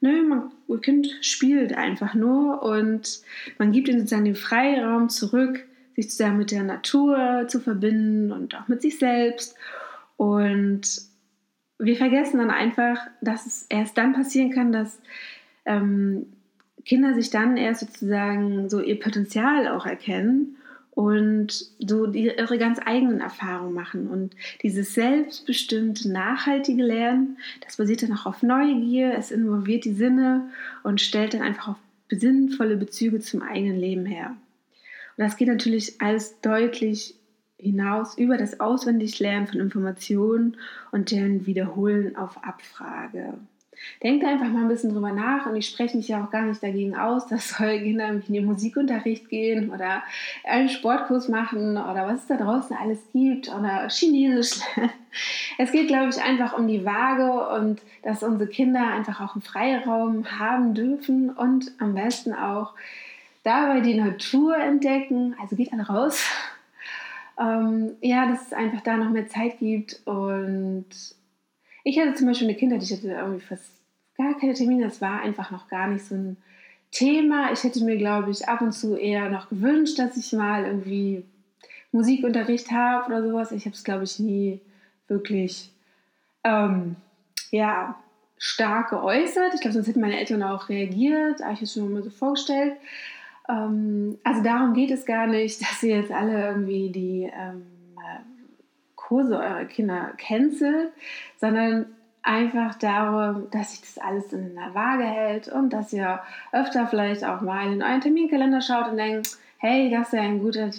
nö, 0.00 0.22
man, 0.22 0.50
ihr 0.68 0.80
Kind 0.80 1.18
spielt 1.20 1.74
einfach 1.76 2.14
nur 2.14 2.62
und 2.62 3.20
man 3.58 3.72
gibt 3.72 3.88
ihnen 3.88 4.00
sozusagen 4.00 4.24
den 4.24 4.36
Freiraum 4.36 5.10
zurück, 5.10 5.64
sich 5.96 6.06
sozusagen 6.06 6.38
mit 6.38 6.50
der 6.50 6.62
Natur 6.62 7.44
zu 7.48 7.60
verbinden 7.60 8.32
und 8.32 8.54
auch 8.54 8.68
mit 8.68 8.80
sich 8.80 8.98
selbst. 8.98 9.54
Und 10.16 11.11
wir 11.84 11.96
vergessen 11.96 12.38
dann 12.38 12.50
einfach, 12.50 12.98
dass 13.20 13.46
es 13.46 13.66
erst 13.68 13.98
dann 13.98 14.12
passieren 14.12 14.50
kann, 14.50 14.72
dass 14.72 15.00
ähm, 15.64 16.26
Kinder 16.84 17.14
sich 17.14 17.30
dann 17.30 17.56
erst 17.56 17.80
sozusagen 17.80 18.68
so 18.68 18.80
ihr 18.80 18.98
Potenzial 18.98 19.68
auch 19.68 19.86
erkennen 19.86 20.56
und 20.92 21.70
so 21.78 22.06
ihre 22.12 22.58
ganz 22.58 22.78
eigenen 22.84 23.20
Erfahrungen 23.20 23.74
machen. 23.74 24.08
Und 24.08 24.34
dieses 24.62 24.94
selbstbestimmte, 24.94 26.10
nachhaltige 26.10 26.82
Lernen, 26.82 27.38
das 27.64 27.76
basiert 27.76 28.02
dann 28.02 28.12
auch 28.12 28.26
auf 28.26 28.42
Neugier, 28.42 29.14
es 29.16 29.30
involviert 29.30 29.84
die 29.84 29.94
Sinne 29.94 30.50
und 30.82 31.00
stellt 31.00 31.34
dann 31.34 31.42
einfach 31.42 31.68
auf 31.68 31.76
sinnvolle 32.10 32.76
Bezüge 32.76 33.20
zum 33.20 33.42
eigenen 33.42 33.78
Leben 33.78 34.04
her. 34.04 34.36
Und 35.16 35.24
das 35.24 35.36
geht 35.36 35.48
natürlich 35.48 36.00
alles 36.00 36.40
deutlich 36.40 37.14
hinaus 37.62 38.18
über 38.18 38.36
das 38.36 38.60
Auswendiglernen 38.60 39.46
von 39.46 39.60
Informationen 39.60 40.56
und 40.90 41.10
deren 41.10 41.46
Wiederholen 41.46 42.16
auf 42.16 42.42
Abfrage. 42.44 43.34
Denkt 44.02 44.24
einfach 44.24 44.48
mal 44.48 44.62
ein 44.62 44.68
bisschen 44.68 44.92
drüber 44.92 45.12
nach 45.12 45.46
und 45.46 45.56
ich 45.56 45.68
spreche 45.68 45.96
mich 45.96 46.08
ja 46.08 46.22
auch 46.22 46.30
gar 46.30 46.42
nicht 46.42 46.62
dagegen 46.62 46.96
aus, 46.96 47.26
dass 47.26 47.54
eure 47.60 47.80
Kinder 47.80 48.08
in 48.08 48.22
den 48.28 48.44
Musikunterricht 48.44 49.28
gehen 49.28 49.70
oder 49.70 50.02
einen 50.44 50.68
Sportkurs 50.68 51.28
machen 51.28 51.76
oder 51.76 52.06
was 52.06 52.20
es 52.20 52.26
da 52.26 52.36
draußen 52.36 52.76
alles 52.76 52.98
gibt 53.12 53.48
oder 53.48 53.88
Chinesisch 53.88 54.60
lernen. 54.76 54.92
Es 55.58 55.72
geht, 55.72 55.88
glaube 55.88 56.08
ich, 56.08 56.22
einfach 56.22 56.56
um 56.56 56.66
die 56.66 56.86
Waage 56.86 57.54
und 57.56 57.82
dass 58.02 58.22
unsere 58.22 58.48
Kinder 58.48 58.86
einfach 58.86 59.20
auch 59.20 59.34
einen 59.34 59.42
Freiraum 59.42 60.38
haben 60.38 60.72
dürfen 60.72 61.28
und 61.28 61.70
am 61.78 61.94
besten 61.94 62.32
auch 62.32 62.72
dabei 63.42 63.80
die 63.80 64.00
Natur 64.00 64.56
entdecken. 64.56 65.34
Also 65.40 65.56
geht 65.56 65.72
alle 65.72 65.86
raus 65.86 66.24
ähm, 67.38 67.96
ja, 68.00 68.28
dass 68.28 68.46
es 68.46 68.52
einfach 68.52 68.80
da 68.82 68.96
noch 68.96 69.10
mehr 69.10 69.28
Zeit 69.28 69.58
gibt. 69.58 70.00
Und 70.06 70.86
ich 71.84 71.98
hatte 71.98 72.14
zum 72.14 72.26
Beispiel 72.26 72.48
eine 72.48 72.56
Kindheit, 72.56 72.82
ich 72.82 72.92
hatte 72.92 73.08
irgendwie 73.08 73.40
fast 73.40 73.70
gar 74.16 74.38
keine 74.38 74.54
Termine. 74.54 74.84
Das 74.84 75.00
war 75.00 75.20
einfach 75.20 75.50
noch 75.50 75.68
gar 75.68 75.88
nicht 75.88 76.04
so 76.04 76.14
ein 76.14 76.36
Thema. 76.90 77.52
Ich 77.52 77.64
hätte 77.64 77.82
mir, 77.84 77.96
glaube 77.96 78.30
ich, 78.30 78.48
ab 78.48 78.60
und 78.60 78.72
zu 78.72 78.96
eher 78.96 79.30
noch 79.30 79.48
gewünscht, 79.48 79.98
dass 79.98 80.16
ich 80.16 80.32
mal 80.32 80.66
irgendwie 80.66 81.24
Musikunterricht 81.90 82.70
habe 82.70 83.06
oder 83.06 83.22
sowas. 83.22 83.52
Ich 83.52 83.64
habe 83.64 83.74
es, 83.74 83.84
glaube 83.84 84.04
ich, 84.04 84.18
nie 84.18 84.60
wirklich 85.08 85.70
ähm, 86.44 86.96
ja, 87.50 87.96
stark 88.38 88.90
geäußert. 88.90 89.54
Ich 89.54 89.60
glaube, 89.60 89.74
sonst 89.74 89.88
hätten 89.88 90.00
meine 90.00 90.18
Eltern 90.18 90.42
auch 90.42 90.68
reagiert. 90.68 91.40
Ich 91.40 91.46
habe 91.46 91.64
es 91.64 91.76
mir 91.76 91.84
mal 91.84 92.02
so 92.02 92.10
vorgestellt. 92.10 92.76
Ähm, 93.48 94.18
also 94.24 94.42
darum 94.42 94.74
geht 94.74 94.90
es 94.90 95.04
gar 95.04 95.26
nicht, 95.26 95.60
dass 95.62 95.82
ihr 95.82 95.96
jetzt 95.96 96.12
alle 96.12 96.48
irgendwie 96.48 96.90
die 96.90 97.30
ähm, 97.34 97.66
Kurse 98.96 99.36
eurer 99.38 99.64
Kinder 99.64 100.12
cancelt, 100.16 100.90
sondern 101.38 101.86
einfach 102.22 102.76
darum, 102.76 103.50
dass 103.50 103.72
sich 103.72 103.80
das 103.80 103.98
alles 103.98 104.32
in 104.32 104.54
der 104.54 104.74
Waage 104.74 105.04
hält 105.04 105.48
und 105.48 105.70
dass 105.72 105.92
ihr 105.92 106.20
öfter 106.52 106.86
vielleicht 106.86 107.24
auch 107.24 107.40
mal 107.40 107.72
in 107.72 107.82
euren 107.82 108.00
Terminkalender 108.00 108.60
schaut 108.60 108.88
und 108.88 108.96
denkt, 108.96 109.36
hey, 109.58 109.90
das 109.90 110.12
ja 110.12 110.22
ein 110.22 110.40
guter 110.40 110.70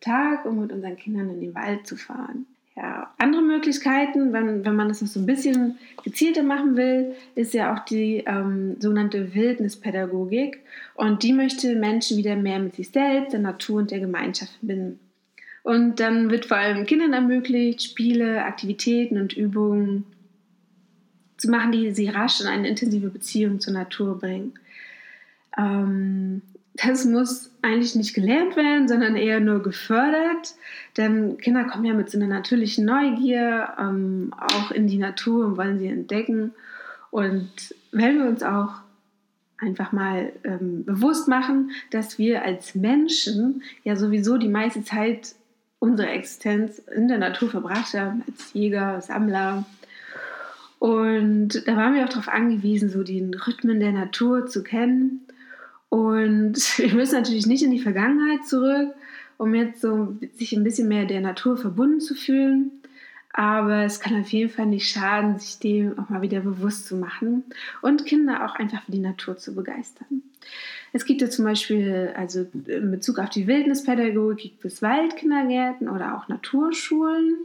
Tag, 0.00 0.44
um 0.46 0.60
mit 0.60 0.72
unseren 0.72 0.96
Kindern 0.96 1.30
in 1.30 1.40
den 1.40 1.54
Wald 1.54 1.86
zu 1.86 1.96
fahren. 1.96 2.46
Ja, 2.76 3.10
andere 3.16 3.40
Möglichkeiten, 3.40 4.34
wenn, 4.34 4.62
wenn 4.66 4.76
man 4.76 4.88
das 4.88 5.00
noch 5.00 5.08
so 5.08 5.18
ein 5.18 5.24
bisschen 5.24 5.78
gezielter 6.04 6.42
machen 6.42 6.76
will, 6.76 7.14
ist 7.34 7.54
ja 7.54 7.74
auch 7.74 7.86
die 7.86 8.22
ähm, 8.26 8.76
sogenannte 8.78 9.34
Wildnispädagogik. 9.34 10.60
Und 10.94 11.22
die 11.22 11.32
möchte 11.32 11.74
Menschen 11.74 12.18
wieder 12.18 12.36
mehr 12.36 12.58
mit 12.58 12.74
sich 12.76 12.90
selbst, 12.90 13.32
der 13.32 13.40
Natur 13.40 13.78
und 13.78 13.90
der 13.90 14.00
Gemeinschaft 14.00 14.52
verbinden. 14.58 15.00
Und 15.62 16.00
dann 16.00 16.30
wird 16.30 16.44
vor 16.44 16.58
allem 16.58 16.84
Kindern 16.84 17.14
ermöglicht, 17.14 17.82
Spiele, 17.82 18.44
Aktivitäten 18.44 19.18
und 19.18 19.32
Übungen 19.32 20.04
zu 21.38 21.50
machen, 21.50 21.72
die 21.72 21.92
sie 21.92 22.08
rasch 22.08 22.40
in 22.42 22.46
eine 22.46 22.68
intensive 22.68 23.08
Beziehung 23.08 23.58
zur 23.58 23.72
Natur 23.72 24.18
bringen. 24.18 24.52
Ähm, 25.58 26.42
das 26.76 27.04
muss 27.04 27.50
eigentlich 27.62 27.94
nicht 27.94 28.14
gelernt 28.14 28.56
werden, 28.56 28.88
sondern 28.88 29.16
eher 29.16 29.40
nur 29.40 29.62
gefördert. 29.62 30.54
Denn 30.96 31.38
Kinder 31.38 31.64
kommen 31.64 31.84
ja 31.84 31.94
mit 31.94 32.10
so 32.10 32.18
einer 32.18 32.26
natürlichen 32.26 32.84
Neugier 32.84 33.68
ähm, 33.78 34.32
auch 34.38 34.70
in 34.70 34.86
die 34.86 34.98
Natur 34.98 35.46
und 35.46 35.56
wollen 35.56 35.78
sie 35.78 35.88
entdecken. 35.88 36.52
Und 37.10 37.50
wenn 37.92 38.18
wir 38.18 38.26
uns 38.26 38.42
auch 38.42 38.74
einfach 39.58 39.92
mal 39.92 40.32
ähm, 40.44 40.84
bewusst 40.84 41.28
machen, 41.28 41.70
dass 41.90 42.18
wir 42.18 42.44
als 42.44 42.74
Menschen 42.74 43.62
ja 43.84 43.96
sowieso 43.96 44.36
die 44.36 44.48
meiste 44.48 44.84
Zeit 44.84 45.34
unserer 45.78 46.10
Existenz 46.10 46.78
in 46.78 47.08
der 47.08 47.18
Natur 47.18 47.48
verbracht 47.48 47.94
haben, 47.94 48.22
als 48.26 48.52
Jäger, 48.52 49.00
Sammler. 49.00 49.64
Und 50.78 51.66
da 51.66 51.76
waren 51.76 51.94
wir 51.94 52.04
auch 52.04 52.10
darauf 52.10 52.28
angewiesen, 52.28 52.90
so 52.90 53.02
den 53.02 53.32
Rhythmen 53.32 53.80
der 53.80 53.92
Natur 53.92 54.46
zu 54.46 54.62
kennen 54.62 55.25
und 55.88 56.54
wir 56.78 56.94
müssen 56.94 57.14
natürlich 57.14 57.46
nicht 57.46 57.62
in 57.62 57.70
die 57.70 57.80
Vergangenheit 57.80 58.46
zurück, 58.46 58.94
um 59.38 59.54
jetzt 59.54 59.80
so 59.80 60.16
sich 60.36 60.52
ein 60.52 60.64
bisschen 60.64 60.88
mehr 60.88 61.04
der 61.04 61.20
Natur 61.20 61.56
verbunden 61.56 62.00
zu 62.00 62.14
fühlen. 62.14 62.70
Aber 63.32 63.84
es 63.84 64.00
kann 64.00 64.18
auf 64.18 64.28
jeden 64.30 64.48
Fall 64.48 64.64
nicht 64.64 64.88
schaden, 64.88 65.38
sich 65.38 65.58
dem 65.58 65.98
auch 65.98 66.08
mal 66.08 66.22
wieder 66.22 66.40
bewusst 66.40 66.86
zu 66.86 66.96
machen 66.96 67.44
und 67.82 68.06
Kinder 68.06 68.46
auch 68.46 68.54
einfach 68.54 68.82
für 68.84 68.92
die 68.92 68.98
Natur 68.98 69.36
zu 69.36 69.54
begeistern. 69.54 70.22
Es 70.94 71.04
gibt 71.04 71.20
ja 71.20 71.28
zum 71.28 71.44
Beispiel, 71.44 72.14
also 72.16 72.46
in 72.66 72.90
Bezug 72.90 73.18
auf 73.18 73.28
die 73.28 73.46
Wildnispädagogik, 73.46 74.52
gibt 74.52 74.64
es 74.64 74.80
Waldkindergärten 74.80 75.90
oder 75.90 76.16
auch 76.16 76.28
Naturschulen. 76.28 77.36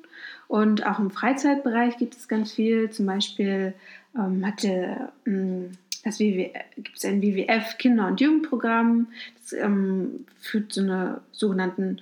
Und 0.48 0.86
auch 0.86 1.00
im 1.00 1.12
Freizeitbereich 1.12 1.98
gibt 1.98 2.16
es 2.16 2.30
ganz 2.30 2.54
viel. 2.54 2.90
Zum 2.90 3.06
Beispiel 3.06 3.74
ähm, 4.18 4.46
hatte 4.46 5.10
ähm, 5.26 5.72
das 6.04 6.20
WW, 6.20 6.50
gibt 6.78 6.98
es 6.98 7.06
ein 7.06 7.22
WWF 7.22 7.78
Kinder- 7.78 8.08
und 8.08 8.20
Jugendprogramm. 8.20 9.08
Das 9.36 9.54
ähm, 9.54 10.26
führt 10.40 10.74
so 10.74 10.82
eine 10.82 11.22
sogenannten 11.32 12.02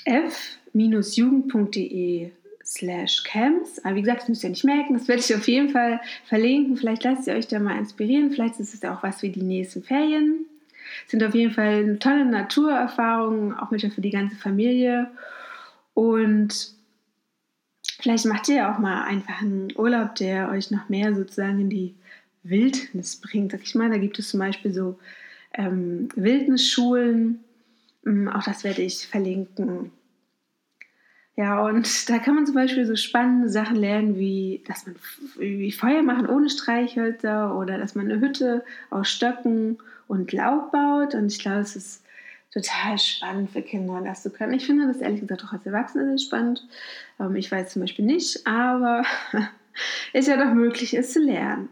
f-jugend.de 0.09 2.31
slash 2.69 3.25
camps. 3.25 3.79
Aber 3.85 3.97
wie 3.97 4.03
gesagt, 4.03 4.23
das 4.23 4.29
müsst 4.29 4.45
ihr 4.45 4.51
nicht 4.51 4.65
merken, 4.65 4.95
das 4.95 5.09
werde 5.09 5.21
ich 5.21 5.35
auf 5.35 5.49
jeden 5.49 5.71
Fall 5.71 6.01
verlinken. 6.27 6.77
Vielleicht 6.77 7.05
lasst 7.05 7.27
ihr 7.27 7.35
euch 7.35 7.49
da 7.49 7.59
mal 7.59 7.79
inspirieren, 7.79 8.31
vielleicht 8.31 8.61
ist 8.61 8.75
es 8.75 8.85
auch 8.85 9.03
was 9.03 9.21
für 9.21 9.31
die 9.31 9.43
nächsten 9.43 9.83
Ferien. 9.83 10.47
Sind 11.07 11.23
auf 11.25 11.35
jeden 11.35 11.53
Fall 11.53 11.99
tolle 11.99 12.25
Naturerfahrungen, 12.25 13.55
auch 13.55 13.71
mit 13.71 13.83
für 13.83 14.01
die 14.01 14.11
ganze 14.11 14.37
Familie. 14.37 15.11
Und 15.95 16.73
vielleicht 18.01 18.27
macht 18.27 18.49
ihr 18.49 18.57
ja 18.57 18.75
auch 18.75 18.79
mal 18.79 19.05
einfach 19.05 19.43
einen 19.43 19.73
Urlaub, 19.77 20.15
der 20.15 20.51
euch 20.51 20.71
noch 20.71 20.89
mehr 20.89 21.15
sozusagen 21.15 21.61
in 21.61 21.71
die 21.71 21.95
Wildnis 22.43 23.17
bringt, 23.17 23.53
sag 23.53 23.63
ich 23.63 23.75
mal. 23.75 23.91
Da 23.91 23.99
gibt 23.99 24.19
es 24.19 24.31
zum 24.31 24.41
Beispiel 24.41 24.73
so 24.73 24.99
ähm, 25.55 26.09
Wildnisschulen. 26.15 27.41
Mm, 28.05 28.29
auch 28.29 28.45
das 28.45 28.65
werde 28.65 28.83
ich 28.83 29.07
verlinken. 29.07 29.93
Ja, 31.39 31.65
und 31.65 32.11
da 32.11 32.19
kann 32.19 32.35
man 32.35 32.47
zum 32.47 32.57
Beispiel 32.57 32.85
so 32.85 32.97
spannende 32.97 33.49
Sachen 33.49 33.77
lernen, 33.77 34.17
wie 34.17 34.61
dass 34.67 34.87
man 34.87 34.97
wie 35.37 35.71
Feuer 35.71 36.03
machen 36.03 36.29
ohne 36.29 36.51
Streichhölzer 36.51 37.57
oder 37.57 37.79
dass 37.79 37.95
man 37.95 38.11
eine 38.11 38.21
Hütte 38.21 38.65
aus 38.91 39.09
Stöcken 39.09 39.79
und 40.09 40.33
Laub 40.33 40.73
baut. 40.73 41.15
Und 41.15 41.31
ich 41.31 41.39
glaube, 41.39 41.61
es 41.61 41.77
ist 41.77 42.05
total 42.53 42.99
spannend 42.99 43.53
für 43.53 43.63
Kinder, 43.63 44.03
das 44.05 44.25
zu 44.25 44.31
können. 44.31 44.55
Ich 44.55 44.67
finde 44.67 44.89
das 44.89 44.97
ehrlich 44.97 45.21
gesagt 45.21 45.45
auch 45.45 45.53
als 45.53 45.65
Erwachsene 45.65 46.07
sehr 46.07 46.19
spannend. 46.19 46.67
Ähm, 47.21 47.37
ich 47.37 47.53
weiß 47.53 47.73
zum 47.73 47.83
Beispiel 47.83 48.05
nicht, 48.05 48.45
aber 48.45 49.05
ist 50.13 50.27
ja 50.27 50.45
doch 50.45 50.53
möglich, 50.53 50.93
es 50.93 51.13
zu 51.13 51.21
lernen. 51.21 51.69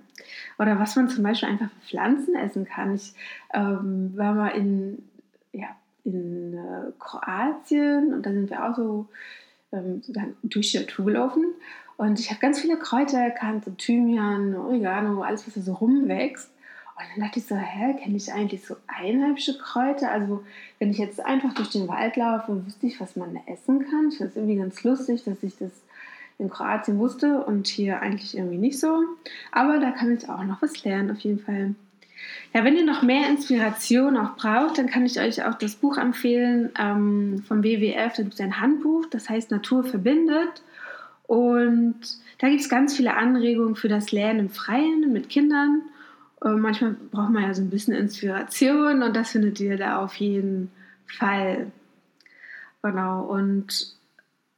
Oder 0.60 0.78
was 0.78 0.94
man 0.94 1.08
zum 1.08 1.24
Beispiel 1.24 1.48
einfach 1.48 1.70
für 1.70 1.88
Pflanzen 1.88 2.36
essen 2.36 2.66
kann. 2.66 2.94
Ich 2.94 3.14
ähm, 3.52 4.12
war 4.14 4.32
mal 4.32 4.50
in, 4.50 5.02
ja, 5.50 5.74
in 6.04 6.54
äh, 6.54 6.92
Kroatien 7.00 8.14
und 8.14 8.24
da 8.24 8.30
sind 8.30 8.48
wir 8.48 8.64
auch 8.64 8.76
so 8.76 9.08
ähm, 9.76 10.02
durch 10.42 10.72
die 10.72 10.78
Natur 10.78 11.04
gelaufen. 11.06 11.44
Und 11.96 12.20
ich 12.20 12.30
habe 12.30 12.40
ganz 12.40 12.60
viele 12.60 12.78
Kräuter 12.78 13.18
erkannt, 13.18 13.64
so 13.64 13.70
Thymian, 13.70 14.54
Oregano, 14.54 15.22
alles, 15.22 15.46
was 15.46 15.54
da 15.54 15.60
so 15.60 15.74
rumwächst. 15.74 16.50
Und 16.96 17.04
dann 17.14 17.24
dachte 17.24 17.40
ich 17.40 17.46
so, 17.46 17.56
hä, 17.56 17.94
kenne 17.94 18.16
ich 18.16 18.32
eigentlich 18.32 18.64
so 18.64 18.76
einheimische 18.86 19.58
Kräuter? 19.58 20.10
Also 20.10 20.44
wenn 20.78 20.90
ich 20.90 20.98
jetzt 20.98 21.24
einfach 21.24 21.52
durch 21.54 21.70
den 21.70 21.88
Wald 21.88 22.16
laufe, 22.16 22.64
wüsste 22.64 22.86
ich, 22.86 23.00
was 23.00 23.16
man 23.16 23.38
essen 23.46 23.86
kann. 23.90 24.08
Ich 24.08 24.16
finde 24.16 24.30
es 24.30 24.36
irgendwie 24.36 24.56
ganz 24.56 24.82
lustig, 24.82 25.24
dass 25.24 25.42
ich 25.42 25.58
das 25.58 25.72
in 26.38 26.50
Kroatien 26.50 26.98
wusste 26.98 27.44
und 27.44 27.66
hier 27.66 28.00
eigentlich 28.00 28.36
irgendwie 28.36 28.58
nicht 28.58 28.78
so. 28.78 29.04
Aber 29.52 29.78
da 29.78 29.90
kann 29.90 30.14
ich 30.14 30.28
auch 30.28 30.44
noch 30.44 30.62
was 30.62 30.84
lernen, 30.84 31.10
auf 31.10 31.18
jeden 31.20 31.40
Fall. 31.40 31.74
Ja, 32.54 32.64
wenn 32.64 32.76
ihr 32.76 32.84
noch 32.84 33.02
mehr 33.02 33.28
Inspiration 33.28 34.16
auch 34.16 34.36
braucht, 34.36 34.78
dann 34.78 34.88
kann 34.88 35.04
ich 35.04 35.20
euch 35.20 35.44
auch 35.44 35.54
das 35.54 35.74
Buch 35.74 35.98
empfehlen 35.98 36.70
ähm, 36.78 37.42
vom 37.46 37.62
WWF. 37.62 38.14
Da 38.14 38.22
gibt 38.22 38.34
es 38.34 38.40
ein 38.40 38.60
Handbuch, 38.60 39.06
das 39.10 39.28
heißt 39.28 39.50
Natur 39.50 39.84
verbindet. 39.84 40.62
Und 41.26 42.00
da 42.38 42.48
gibt 42.48 42.60
es 42.60 42.68
ganz 42.68 42.96
viele 42.96 43.14
Anregungen 43.14 43.76
für 43.76 43.88
das 43.88 44.12
Lernen 44.12 44.40
im 44.40 44.50
Freien 44.50 45.12
mit 45.12 45.28
Kindern. 45.28 45.82
Äh, 46.42 46.50
manchmal 46.50 46.96
braucht 47.10 47.30
man 47.30 47.42
ja 47.42 47.54
so 47.54 47.62
ein 47.62 47.70
bisschen 47.70 47.94
Inspiration 47.94 49.02
und 49.02 49.14
das 49.14 49.30
findet 49.30 49.60
ihr 49.60 49.76
da 49.76 50.02
auf 50.02 50.14
jeden 50.14 50.70
Fall. 51.06 51.70
Genau. 52.82 53.24
Und 53.24 53.94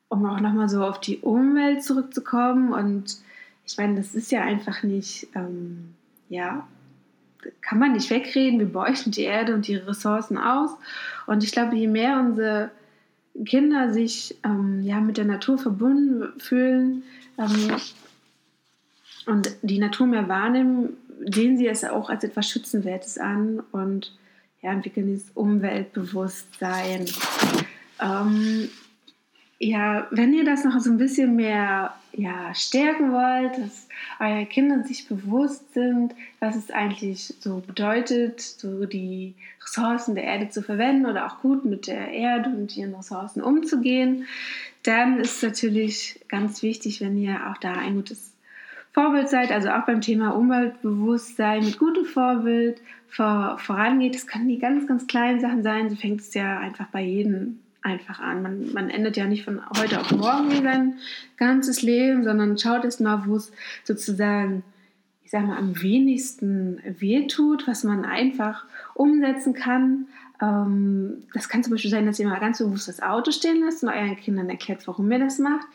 um 0.09 0.25
auch 0.27 0.41
nochmal 0.41 0.69
so 0.69 0.85
auf 0.85 1.01
die 1.01 1.19
Umwelt 1.19 1.83
zurückzukommen 1.83 2.73
und 2.73 3.19
ich 3.67 3.77
meine, 3.77 3.97
das 3.97 4.15
ist 4.15 4.33
ja 4.33 4.41
einfach 4.41 4.83
nicht, 4.83 5.29
ähm, 5.35 5.95
ja, 6.31 6.67
kann 7.61 7.79
man 7.79 7.93
nicht 7.93 8.11
wegreden. 8.11 8.59
Wir 8.59 8.73
beuchten 8.73 9.13
die 9.13 9.23
Erde 9.23 9.55
und 9.55 9.67
die 9.67 9.77
Ressourcen 9.77 10.39
aus. 10.39 10.71
Und 11.27 11.45
ich 11.45 11.53
glaube, 11.53 11.77
je 11.77 11.87
mehr 11.87 12.19
unsere 12.19 12.71
Kinder 13.45 13.93
sich 13.93 14.37
ähm, 14.45 14.83
ja, 14.83 15.01
mit 15.01 15.17
der 15.17 15.25
Natur 15.25 15.59
verbunden 15.59 16.39
fühlen 16.41 17.05
ähm, 17.39 17.77
und 19.27 19.51
die 19.63 19.79
Natur 19.79 20.07
mehr 20.07 20.29
wahrnehmen, 20.29 20.97
sehen 21.33 21.59
sie 21.59 21.67
es 21.67 21.85
auch 21.85 22.11
als 22.11 22.25
etwas 22.25 22.49
Schützenwertes 22.49 23.19
an 23.19 23.63
und 23.73 24.17
ja, 24.63 24.73
entwickeln 24.73 25.07
dieses 25.07 25.31
Umweltbewusstsein. 25.35 27.07
Ähm, 28.01 28.69
ja, 29.59 30.07
wenn 30.11 30.33
ihr 30.35 30.45
das 30.45 30.65
noch 30.65 30.79
so 30.81 30.91
ein 30.91 30.99
bisschen 30.99 31.37
mehr 31.37 31.95
ja, 32.19 32.53
stärken 32.53 33.13
wollt, 33.13 33.57
dass 33.59 33.89
eure 34.19 34.45
Kinder 34.45 34.83
sich 34.83 35.07
bewusst 35.07 35.73
sind, 35.73 36.15
was 36.41 36.57
es 36.57 36.71
eigentlich 36.73 37.33
so 37.39 37.63
bedeutet, 37.65 38.41
so 38.41 38.87
die 38.87 39.35
Ressourcen 39.63 40.17
der 40.17 40.25
Erde 40.25 40.49
zu 40.49 40.63
verwenden 40.63 41.07
oder 41.07 41.27
auch 41.27 41.41
gut 41.41 41.65
mit 41.65 41.87
der 41.87 42.09
Erde 42.11 42.51
und 42.51 42.77
ihren 42.77 42.95
Ressourcen 42.95 43.41
umzugehen, 43.41 44.27
dann 44.83 45.21
ist 45.21 45.37
es 45.37 45.43
natürlich 45.43 46.21
ganz 46.27 46.63
wichtig, 46.63 47.01
wenn 47.01 47.17
ihr 47.17 47.49
auch 47.49 47.59
da 47.59 47.73
ein 47.73 47.95
gutes 47.95 48.33
Vorbild 48.93 49.29
seid, 49.29 49.53
also 49.53 49.69
auch 49.69 49.87
beim 49.87 50.01
Thema 50.01 50.31
Umweltbewusstsein 50.31 51.65
mit 51.65 51.79
gutem 51.79 52.05
Vorbild 52.05 52.81
vor, 53.09 53.59
vorangeht. 53.61 54.17
Das 54.17 54.27
können 54.27 54.49
die 54.49 54.59
ganz, 54.59 54.89
ganz 54.89 55.07
kleinen 55.07 55.39
Sachen 55.39 55.63
sein. 55.63 55.89
So 55.89 55.95
fängt 55.95 56.21
es 56.21 56.35
ja 56.35 56.59
einfach 56.59 56.89
bei 56.89 57.03
jedem 57.03 57.61
einfach 57.83 58.21
an. 58.21 58.43
Man, 58.43 58.73
man 58.73 58.91
endet 58.91 59.17
ja 59.17 59.27
nicht 59.27 59.45
von 59.45 59.61
heute 59.79 60.01
auf 60.01 60.11
morgen 60.11 60.51
sein 60.63 60.99
ganzes 61.37 61.83
Leben, 61.83 62.25
sondern 62.25 62.59
schaut 62.59 62.85
erst 62.85 63.01
mal, 63.01 63.25
wo 63.27 63.37
es 63.37 63.53
sozusagen, 63.85 64.63
ich 65.25 65.31
sag 65.31 65.47
mal, 65.47 65.57
am 65.57 65.81
wenigsten 65.81 66.81
wehtut, 66.99 67.67
was 67.67 67.85
man 67.85 68.05
einfach 68.05 68.65
umsetzen 68.95 69.55
kann. 69.55 70.07
Ähm, 70.41 71.25
das 71.35 71.49
kann 71.49 71.63
zum 71.63 71.73
Beispiel 71.73 71.91
sein, 71.91 72.07
dass 72.07 72.19
ihr 72.19 72.29
mal 72.29 72.41
ganz 72.41 72.59
bewusst 72.59 72.89
das 72.89 73.03
Auto 73.03 73.31
stehen 73.31 73.63
lasst 73.65 73.83
und 73.83 73.89
euren 73.91 74.17
Kindern 74.17 74.51
erklärt, 74.51 74.87
warum 74.87 75.11
ihr 75.11 75.19
das 75.19 75.39
macht. 75.39 75.67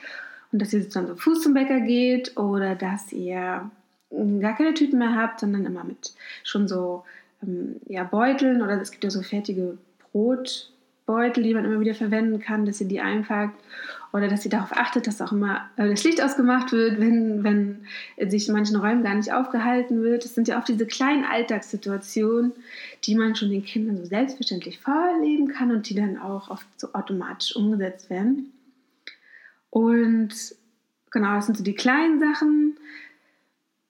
Und 0.51 0.61
dass 0.61 0.73
ihr 0.73 0.81
sozusagen 0.81 1.07
so 1.07 1.15
Fuß 1.15 1.41
zum 1.41 1.53
Bäcker 1.53 1.79
geht 1.79 2.37
oder 2.37 2.75
dass 2.75 3.11
ihr 3.11 3.69
gar 4.39 4.55
keine 4.55 4.73
Tüten 4.73 4.99
mehr 4.99 5.15
habt, 5.15 5.39
sondern 5.39 5.65
immer 5.65 5.83
mit 5.83 6.13
schon 6.43 6.67
so 6.67 7.03
ähm, 7.41 7.77
ja, 7.87 8.03
Beuteln 8.03 8.61
oder 8.61 8.79
es 8.79 8.91
gibt 8.91 9.03
ja 9.03 9.09
so 9.09 9.21
fertige 9.21 9.77
Brot, 10.11 10.71
Beutel, 11.05 11.43
die 11.43 11.53
man 11.53 11.65
immer 11.65 11.79
wieder 11.79 11.95
verwenden 11.95 12.39
kann, 12.39 12.65
dass 12.65 12.79
ihr 12.79 12.87
die 12.87 13.01
einpackt 13.01 13.59
oder 14.13 14.27
dass 14.27 14.45
ihr 14.45 14.51
darauf 14.51 14.71
achtet, 14.71 15.07
dass 15.07 15.21
auch 15.21 15.31
immer 15.31 15.69
äh, 15.75 15.89
das 15.89 16.03
Licht 16.03 16.21
ausgemacht 16.21 16.71
wird, 16.71 16.99
wenn, 16.99 17.43
wenn 17.43 17.85
sich 18.29 18.47
in 18.47 18.53
manchen 18.53 18.77
Räumen 18.77 19.03
gar 19.03 19.15
nicht 19.15 19.33
aufgehalten 19.33 20.01
wird. 20.03 20.23
Das 20.23 20.35
sind 20.35 20.47
ja 20.47 20.57
oft 20.57 20.67
diese 20.67 20.85
kleinen 20.85 21.25
Alltagssituationen, 21.25 22.53
die 23.03 23.15
man 23.15 23.35
schon 23.35 23.49
den 23.49 23.65
Kindern 23.65 23.97
so 23.97 24.05
selbstverständlich 24.05 24.79
vorleben 24.79 25.47
kann 25.47 25.71
und 25.71 25.89
die 25.89 25.95
dann 25.95 26.17
auch 26.17 26.49
oft 26.49 26.67
so 26.77 26.93
automatisch 26.93 27.55
umgesetzt 27.55 28.09
werden. 28.09 28.53
Und 29.69 30.33
genau, 31.11 31.35
das 31.35 31.47
sind 31.47 31.57
so 31.57 31.63
die 31.63 31.75
kleinen 31.75 32.19
Sachen. 32.19 32.77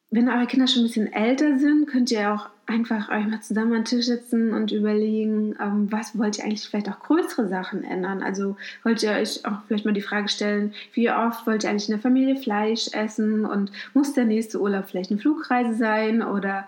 Wenn 0.10 0.30
eure 0.30 0.48
Kinder 0.48 0.68
schon 0.68 0.84
ein 0.84 0.88
bisschen 0.88 1.12
älter 1.12 1.60
sind, 1.60 1.88
könnt 1.88 2.10
ihr 2.12 2.32
auch 2.32 2.50
einfach 2.66 3.10
euch 3.10 3.28
mal 3.28 3.42
zusammen 3.42 3.74
an 3.74 3.80
den 3.80 3.86
Tisch 3.86 4.06
setzen 4.06 4.54
und 4.54 4.72
überlegen, 4.72 5.56
ähm, 5.62 5.92
was 5.92 6.18
wollt 6.18 6.38
ihr 6.38 6.46
eigentlich 6.46 6.68
vielleicht 6.68 6.90
auch 6.90 7.00
größere 7.00 7.48
Sachen 7.48 7.84
ändern? 7.84 8.24
Also 8.24 8.56
wollt 8.84 9.04
ihr 9.04 9.12
euch 9.12 9.46
auch 9.46 9.64
vielleicht 9.68 9.86
mal 9.86 9.94
die 9.94 10.02
Frage 10.02 10.30
stellen, 10.30 10.74
wie 10.94 11.12
oft 11.12 11.46
wollt 11.46 11.64
ihr 11.64 11.70
eigentlich 11.70 11.90
in 11.90 11.96
der 11.96 12.02
Familie 12.02 12.38
Fleisch 12.38 12.88
essen 12.94 13.46
und 13.46 13.72
muss 13.94 14.14
der 14.14 14.26
nächste 14.26 14.62
Urlaub 14.62 14.86
vielleicht 14.88 15.12
eine 15.12 15.20
Flugreise 15.20 15.76
sein 15.76 16.22
oder 16.22 16.68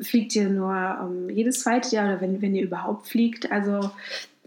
fliegt 0.00 0.34
ihr 0.36 0.48
nur 0.48 0.74
ähm, 0.74 1.28
jedes 1.30 1.60
zweite 1.60 1.94
Jahr 1.94 2.06
oder 2.06 2.20
wenn, 2.20 2.40
wenn 2.40 2.54
ihr 2.54 2.64
überhaupt 2.64 3.08
fliegt? 3.08 3.50
Also 3.50 3.90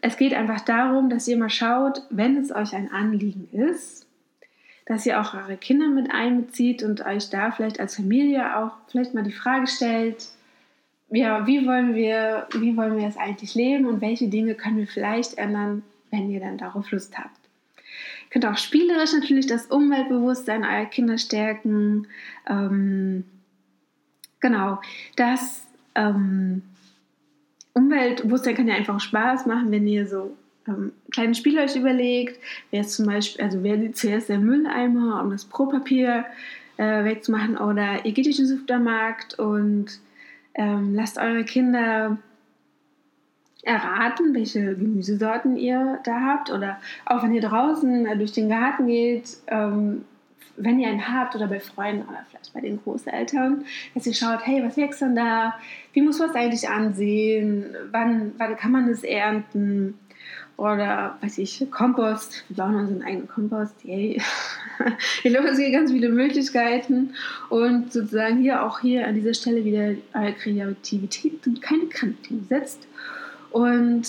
es 0.02 0.16
geht 0.16 0.34
einfach 0.34 0.62
darum, 0.62 1.10
dass 1.10 1.28
ihr 1.28 1.38
mal 1.38 1.50
schaut, 1.50 2.02
wenn 2.10 2.38
es 2.38 2.54
euch 2.54 2.74
ein 2.74 2.92
Anliegen 2.92 3.50
ist, 3.52 4.06
dass 4.86 5.06
ihr 5.06 5.20
auch 5.20 5.34
eure 5.34 5.58
Kinder 5.58 5.90
mit 5.90 6.12
einbezieht 6.12 6.82
und 6.82 7.06
euch 7.06 7.30
da 7.30 7.52
vielleicht 7.52 7.80
als 7.80 7.96
Familie 7.96 8.58
auch 8.58 8.72
vielleicht 8.88 9.14
mal 9.14 9.24
die 9.24 9.34
Frage 9.34 9.68
stellt, 9.68 10.30
ja, 11.10 11.48
wie 11.48 11.66
wollen 11.66 11.96
wir, 11.96 12.48
wie 12.60 12.76
wollen 12.76 12.98
wir 12.98 13.08
es 13.08 13.18
eigentlich 13.18 13.56
leben 13.56 13.86
und 13.86 14.02
welche 14.02 14.28
Dinge 14.28 14.56
können 14.56 14.78
wir 14.78 14.88
vielleicht 14.88 15.38
ändern, 15.38 15.84
wenn 16.12 16.30
ihr 16.30 16.40
dann 16.40 16.58
darauf 16.58 16.92
Lust 16.92 17.18
habt. 17.18 17.40
Ihr 18.26 18.30
könnt 18.32 18.46
auch 18.46 18.58
spielerisch 18.58 19.14
natürlich 19.14 19.48
das 19.48 19.68
Umweltbewusstsein 19.68 20.64
eurer 20.64 20.86
Kinder 20.86 21.18
stärken. 21.18 22.08
Ähm, 22.50 23.24
genau, 24.42 24.82
das 25.16 25.66
ähm, 25.96 26.64
Umweltbewusstsein 27.74 28.56
kann 28.56 28.68
ja 28.68 28.76
einfach 28.76 29.00
Spaß 29.00 29.46
machen, 29.46 29.72
wenn 29.72 29.88
ihr 29.88 30.08
so 30.08 30.36
ähm, 30.68 30.92
kleine 31.12 31.36
Spiele 31.36 31.62
euch 31.62 31.78
überlegt. 31.78 32.38
Wer 32.72 32.84
zum 32.84 33.06
Beispiel, 33.06 33.46
also 33.46 33.64
wer 33.64 33.80
sieht 33.80 33.96
zuerst 33.96 34.28
der 34.28 34.40
Mülleimer, 34.40 35.22
um 35.24 35.30
das 35.30 35.46
Propapier 35.46 36.26
äh, 36.76 37.06
wegzumachen, 37.06 37.58
oder 37.58 38.06
ihr 38.06 38.12
geht 38.12 38.26
durch 38.26 38.36
den 38.36 38.48
Supermarkt 38.48 39.40
und 39.40 40.00
ähm, 40.58 40.94
lasst 40.96 41.18
eure 41.18 41.46
Kinder 41.46 42.18
erraten, 43.64 44.34
welche 44.34 44.76
Gemüsesorten 44.76 45.58
ihr 45.58 46.00
da 46.04 46.22
habt. 46.22 46.52
Oder 46.52 46.80
auch 47.06 47.24
wenn 47.24 47.34
ihr 47.34 47.42
draußen 47.42 48.06
äh, 48.06 48.18
durch 48.18 48.32
den 48.32 48.50
Garten 48.50 48.88
geht, 48.88 49.38
ähm, 49.48 50.06
wenn 50.56 50.80
ihr 50.80 50.88
einen 50.88 51.08
habt 51.08 51.36
oder 51.36 51.48
bei 51.48 51.60
Freunden 51.60 52.08
oder 52.08 52.26
vielleicht 52.30 52.54
bei 52.54 52.62
den 52.62 52.82
Großeltern, 52.82 53.66
dass 53.94 54.08
ihr 54.08 54.14
schaut, 54.14 54.46
hey, 54.46 54.64
was 54.64 54.76
wächst 54.76 55.02
denn 55.02 55.16
da? 55.16 55.54
Wie 55.94 56.02
muss 56.02 56.18
man 56.18 56.30
es 56.30 56.36
eigentlich 56.36 56.68
ansehen? 56.68 57.76
Wann, 57.92 58.34
wann 58.38 58.56
kann 58.58 58.72
man 58.72 58.90
es 58.90 59.04
ernten? 59.04 60.00
Oder 60.58 61.18
weiß 61.22 61.38
ich, 61.38 61.66
Kompost. 61.70 62.44
Wir 62.50 62.58
bauen 62.58 62.76
unseren 62.76 63.04
eigenen 63.04 63.28
Kompost. 63.28 63.76
Yay. 63.84 64.20
ich 65.24 65.32
glaube, 65.32 65.50
es 65.50 65.60
gibt 65.60 65.72
ganz 65.72 65.92
viele 65.92 66.10
Möglichkeiten 66.10 67.14
und 67.50 67.94
sozusagen 67.94 68.42
hier 68.42 68.64
auch 68.64 68.80
hier 68.80 69.08
an 69.08 69.14
dieser 69.14 69.36
Stelle 69.36 69.64
wieder 69.64 69.94
eure 70.14 70.34
Kreativität 70.34 71.46
und 71.46 71.62
keine 71.62 71.86
Grenzen 71.86 72.46
setzt. 72.50 72.88
Und 73.52 74.04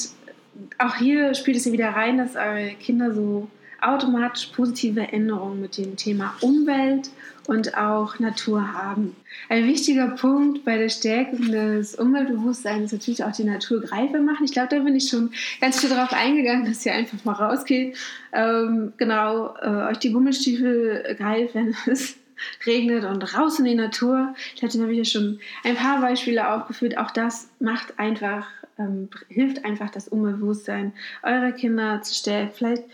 auch 0.78 0.96
hier 0.96 1.34
spielt 1.34 1.58
es 1.58 1.66
ja 1.66 1.72
wieder 1.72 1.90
rein, 1.90 2.16
dass 2.18 2.34
eure 2.34 2.70
Kinder 2.80 3.12
so 3.12 3.48
automatisch 3.80 4.46
positive 4.46 5.00
Änderungen 5.00 5.60
mit 5.60 5.78
dem 5.78 5.96
Thema 5.96 6.34
Umwelt 6.40 7.10
und 7.48 7.76
auch 7.76 8.18
Natur 8.18 8.74
haben. 8.74 9.16
Ein 9.48 9.66
wichtiger 9.66 10.08
Punkt 10.08 10.64
bei 10.66 10.76
der 10.76 10.90
Stärkung 10.90 11.50
des 11.50 11.94
Umweltbewusstseins 11.94 12.86
ist 12.86 12.92
natürlich 12.92 13.24
auch 13.24 13.32
die 13.32 13.44
Natur 13.44 13.80
greifbar 13.80 14.20
machen. 14.20 14.44
Ich 14.44 14.52
glaube, 14.52 14.68
da 14.68 14.78
bin 14.80 14.94
ich 14.94 15.08
schon 15.08 15.30
ganz 15.60 15.80
viel 15.80 15.88
darauf 15.88 16.12
eingegangen, 16.12 16.66
dass 16.66 16.84
ihr 16.84 16.92
einfach 16.92 17.24
mal 17.24 17.32
rausgeht, 17.32 17.96
ähm, 18.32 18.92
genau, 18.98 19.56
äh, 19.62 19.90
euch 19.90 19.98
die 19.98 20.12
Gummistiefel 20.12 21.16
greift, 21.16 21.54
wenn 21.54 21.74
es 21.86 22.16
regnet 22.66 23.04
und 23.04 23.34
raus 23.34 23.58
in 23.58 23.64
die 23.64 23.74
Natur. 23.74 24.34
Ich 24.54 24.62
hatte 24.62 24.78
nämlich 24.78 24.98
ja 24.98 25.04
schon 25.04 25.40
ein 25.64 25.74
paar 25.74 26.02
Beispiele 26.02 26.52
aufgeführt. 26.52 26.98
Auch 26.98 27.10
das 27.10 27.48
macht 27.60 27.98
einfach, 27.98 28.46
ähm, 28.78 29.08
hilft 29.28 29.64
einfach 29.64 29.88
das 29.88 30.08
Umweltbewusstsein 30.08 30.92
eurer 31.22 31.52
Kinder 31.52 32.02
zu 32.02 32.14
stärken. 32.14 32.52
Vielleicht 32.54 32.84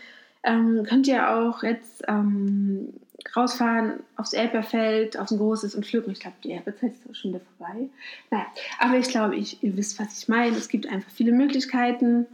ähm, 0.45 0.85
könnt 0.87 1.07
ihr 1.07 1.29
auch 1.29 1.63
jetzt 1.63 2.03
ähm, 2.07 2.93
rausfahren 3.35 3.99
aufs 4.15 4.33
Erdbeerfeld, 4.33 5.17
auf 5.17 5.31
ein 5.31 5.37
großes 5.37 5.75
und 5.75 5.85
pflücken. 5.85 6.11
Ich 6.11 6.19
glaube, 6.19 6.37
die 6.43 6.51
Erdbeerzeit 6.51 6.93
ist 6.93 7.17
schon 7.17 7.33
wieder 7.33 7.43
vorbei. 7.57 7.89
Naja, 8.31 8.45
aber 8.79 8.97
ich 8.97 9.09
glaube, 9.09 9.35
ihr 9.35 9.77
wisst, 9.77 9.99
was 9.99 10.19
ich 10.19 10.27
meine. 10.27 10.55
Es 10.55 10.69
gibt 10.69 10.87
einfach 10.87 11.09
viele 11.09 11.31
Möglichkeiten 11.31 12.27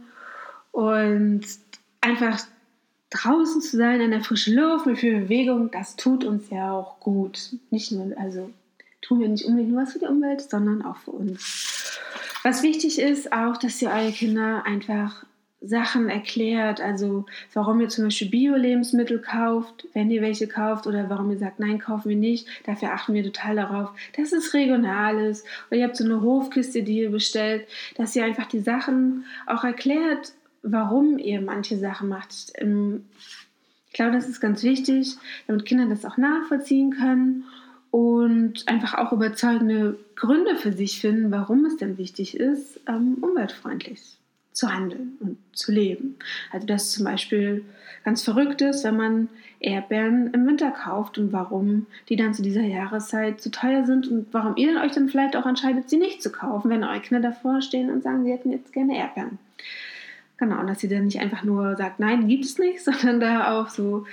und 0.70 1.42
einfach 2.00 2.40
draußen 3.10 3.60
zu 3.60 3.76
sein, 3.76 4.00
in 4.00 4.10
der 4.10 4.22
frischen 4.22 4.54
Luft, 4.54 4.86
mit 4.86 4.98
viel 4.98 5.20
Bewegung, 5.20 5.70
das 5.70 5.96
tut 5.96 6.24
uns 6.24 6.50
ja 6.50 6.72
auch 6.72 6.98
gut. 7.00 7.54
Nicht 7.70 7.92
nur, 7.92 8.16
also 8.18 8.50
tun 9.02 9.20
wir 9.20 9.28
nicht 9.28 9.44
unbedingt 9.44 9.72
nur 9.72 9.82
was 9.82 9.92
für 9.92 9.98
die 9.98 10.06
Umwelt, 10.06 10.40
sondern 10.42 10.82
auch 10.82 10.96
für 10.96 11.10
uns. 11.10 12.00
Was 12.42 12.62
wichtig 12.62 12.98
ist 12.98 13.32
auch, 13.32 13.56
dass 13.56 13.80
ihr 13.82 13.90
eure 13.90 14.12
Kinder 14.12 14.64
einfach 14.64 15.24
Sachen 15.62 16.08
erklärt, 16.08 16.80
also 16.80 17.26
warum 17.52 17.80
ihr 17.80 17.88
zum 17.88 18.04
Beispiel 18.04 18.28
Bio-Lebensmittel 18.28 19.20
kauft, 19.20 19.86
wenn 19.94 20.10
ihr 20.10 20.22
welche 20.22 20.48
kauft, 20.48 20.86
oder 20.86 21.08
warum 21.08 21.30
ihr 21.30 21.38
sagt, 21.38 21.60
nein, 21.60 21.78
kaufen 21.78 22.08
wir 22.08 22.16
nicht. 22.16 22.48
Dafür 22.66 22.92
achten 22.92 23.14
wir 23.14 23.22
total 23.22 23.56
darauf, 23.56 23.90
dass 24.16 24.32
es 24.32 24.54
regional 24.54 25.18
ist. 25.18 25.46
Oder 25.70 25.80
ihr 25.80 25.84
habt 25.84 25.96
so 25.96 26.04
eine 26.04 26.20
Hofkiste, 26.20 26.82
die 26.82 26.98
ihr 26.98 27.10
bestellt, 27.10 27.66
dass 27.96 28.16
ihr 28.16 28.24
einfach 28.24 28.46
die 28.46 28.60
Sachen 28.60 29.24
auch 29.46 29.64
erklärt, 29.64 30.32
warum 30.62 31.18
ihr 31.18 31.40
manche 31.40 31.78
Sachen 31.78 32.08
macht. 32.08 32.52
Ähm, 32.56 33.04
ich 33.88 33.94
glaube, 33.94 34.12
das 34.12 34.28
ist 34.28 34.40
ganz 34.40 34.62
wichtig, 34.62 35.16
damit 35.46 35.66
Kinder 35.66 35.86
das 35.86 36.04
auch 36.04 36.16
nachvollziehen 36.16 36.92
können 36.92 37.44
und 37.90 38.66
einfach 38.68 38.94
auch 38.94 39.12
überzeugende 39.12 39.98
Gründe 40.16 40.56
für 40.56 40.72
sich 40.72 41.00
finden, 41.00 41.30
warum 41.30 41.66
es 41.66 41.76
denn 41.76 41.98
wichtig 41.98 42.36
ist, 42.36 42.80
ähm, 42.88 43.18
umweltfreundlich 43.20 44.21
zu 44.52 44.72
handeln 44.72 45.16
und 45.20 45.38
zu 45.52 45.72
leben. 45.72 46.16
Also 46.50 46.66
das 46.66 46.92
zum 46.92 47.04
Beispiel 47.04 47.64
ganz 48.04 48.22
verrückt 48.22 48.60
ist, 48.62 48.84
wenn 48.84 48.96
man 48.96 49.28
Erdbeeren 49.60 50.32
im 50.34 50.46
Winter 50.46 50.70
kauft 50.70 51.18
und 51.18 51.32
warum 51.32 51.86
die 52.08 52.16
dann 52.16 52.34
zu 52.34 52.42
dieser 52.42 52.62
Jahreszeit 52.62 53.40
zu 53.40 53.50
teuer 53.50 53.84
sind 53.86 54.08
und 54.08 54.26
warum 54.32 54.56
ihr 54.56 54.80
euch 54.80 54.92
dann 54.92 55.08
vielleicht 55.08 55.36
auch 55.36 55.46
entscheidet, 55.46 55.88
sie 55.88 55.98
nicht 55.98 56.22
zu 56.22 56.30
kaufen, 56.30 56.70
wenn 56.70 56.84
eure 56.84 57.00
Kinder 57.00 57.20
davor 57.20 57.62
stehen 57.62 57.90
und 57.90 58.02
sagen, 58.02 58.24
sie 58.24 58.32
hätten 58.32 58.50
jetzt 58.50 58.72
gerne 58.72 58.96
Erdbeeren. 58.96 59.38
Genau, 60.38 60.58
und 60.58 60.66
dass 60.66 60.82
ihr 60.82 60.90
dann 60.90 61.04
nicht 61.04 61.20
einfach 61.20 61.44
nur 61.44 61.76
sagt, 61.76 62.00
nein, 62.00 62.26
gibt 62.26 62.44
es 62.44 62.58
nicht, 62.58 62.80
sondern 62.84 63.20
da 63.20 63.58
auch 63.58 63.68
so 63.68 64.04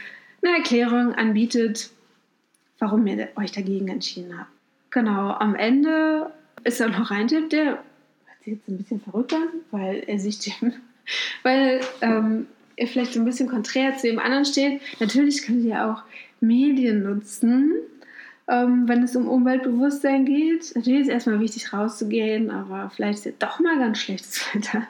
eine 0.43 0.57
Erklärung 0.57 1.15
anbietet, 1.15 1.89
warum 2.77 3.05
ihr 3.07 3.29
euch 3.35 3.51
dagegen 3.51 3.87
entschieden 3.87 4.37
habt. 4.37 4.51
Genau, 4.91 5.31
am 5.31 5.55
Ende 5.55 6.31
ist 6.63 6.79
dann 6.79 6.91
noch 6.91 7.11
ein 7.11 7.27
Tipp, 7.27 7.49
der 7.49 7.79
jetzt 8.51 8.67
ein 8.67 8.77
bisschen 8.77 9.01
verrückt 9.01 9.33
an, 9.33 9.47
weil 9.71 10.03
er 10.07 10.19
sich 10.19 10.39
dem, 10.39 10.73
weil 11.43 11.81
ähm, 12.01 12.47
er 12.75 12.87
vielleicht 12.87 13.13
so 13.13 13.19
ein 13.19 13.25
bisschen 13.25 13.49
konträr 13.49 13.95
zu 13.97 14.07
dem 14.07 14.19
anderen 14.19 14.45
steht. 14.45 14.81
Natürlich 14.99 15.43
könnt 15.45 15.65
ihr 15.65 15.85
auch 15.85 16.03
Medien 16.41 17.03
nutzen, 17.03 17.73
ähm, 18.47 18.87
wenn 18.87 19.03
es 19.03 19.15
um 19.15 19.27
Umweltbewusstsein 19.27 20.25
geht. 20.25 20.75
Natürlich 20.75 21.01
ist 21.01 21.07
es 21.07 21.13
erstmal 21.13 21.39
wichtig 21.39 21.73
rauszugehen, 21.73 22.49
aber 22.49 22.89
vielleicht 22.89 23.19
ist 23.19 23.25
ja 23.25 23.31
doch 23.39 23.59
mal 23.59 23.77
ganz 23.77 23.99
schlechtes 23.99 24.41
Wetter. 24.53 24.87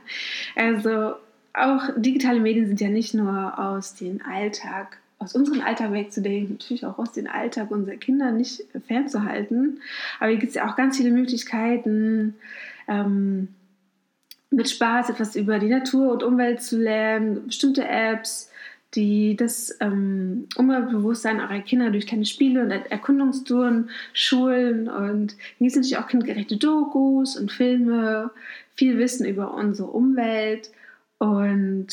Also 0.56 1.16
auch 1.54 1.90
digitale 1.98 2.40
Medien 2.40 2.68
sind 2.68 2.80
ja 2.80 2.90
nicht 2.90 3.14
nur 3.14 3.58
aus 3.60 3.96
dem 3.96 4.22
Alltag 4.22 4.98
aus 5.20 5.36
unserem 5.36 5.62
Alltag 5.62 5.92
wegzudenken, 5.92 6.54
natürlich 6.54 6.86
auch 6.86 6.98
aus 6.98 7.12
dem 7.12 7.28
Alltag 7.28 7.72
unserer 7.72 7.98
Kinder 7.98 8.32
nicht 8.32 8.64
fernzuhalten. 8.88 9.82
Aber 10.20 10.30
hier 10.30 10.40
gibt 10.40 10.52
es 10.52 10.56
ja 10.56 10.70
auch 10.70 10.78
ganz 10.78 10.96
viele 10.96 11.12
Möglichkeiten, 11.12 12.36
ähm, 12.90 13.50
mit 14.50 14.70
Spaß 14.70 15.12
etwas 15.12 15.36
über 15.36 15.60
die 15.60 15.70
Natur 15.70 16.12
und 16.12 16.24
Umwelt 16.24 16.62
zu 16.62 16.78
lernen, 16.78 17.48
bestimmte 17.48 17.88
Apps, 17.88 18.50
die 18.96 19.36
das 19.36 19.78
ähm, 19.82 20.48
Umweltbewusstsein 20.56 21.40
eurer 21.40 21.60
Kinder 21.60 21.92
durch 21.92 22.08
kleine 22.08 22.26
Spiele 22.26 22.64
und 22.64 22.72
Erkundungstouren 22.72 23.90
schulen. 24.14 24.90
Und 24.90 25.36
sind 25.60 25.76
natürlich 25.76 25.98
auch 25.98 26.08
kindgerechte 26.08 26.58
Dokus 26.58 27.38
und 27.38 27.52
Filme, 27.52 28.32
viel 28.74 28.98
Wissen 28.98 29.28
über 29.28 29.54
unsere 29.54 29.90
Umwelt. 29.90 30.72
Und 31.20 31.88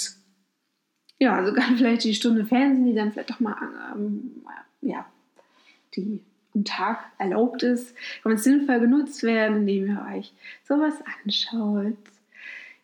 ja, 1.19 1.45
sogar 1.45 1.65
vielleicht 1.77 2.05
die 2.05 2.15
Stunde 2.15 2.47
Fernsehen, 2.47 2.87
die 2.87 2.95
dann 2.95 3.13
vielleicht 3.13 3.31
doch 3.31 3.41
mal 3.41 3.57
ähm, 3.95 4.43
ja, 4.81 5.05
die 5.95 6.23
am 6.57 6.64
Tag 6.64 6.99
erlaubt 7.19 7.62
ist, 7.62 7.95
kann 8.23 8.33
man 8.33 8.38
sinnvoll 8.38 8.81
genutzt 8.81 9.23
werden, 9.23 9.59
indem 9.59 9.88
ihr 9.88 10.07
euch 10.16 10.33
sowas 10.66 10.95
anschaut. 11.25 11.97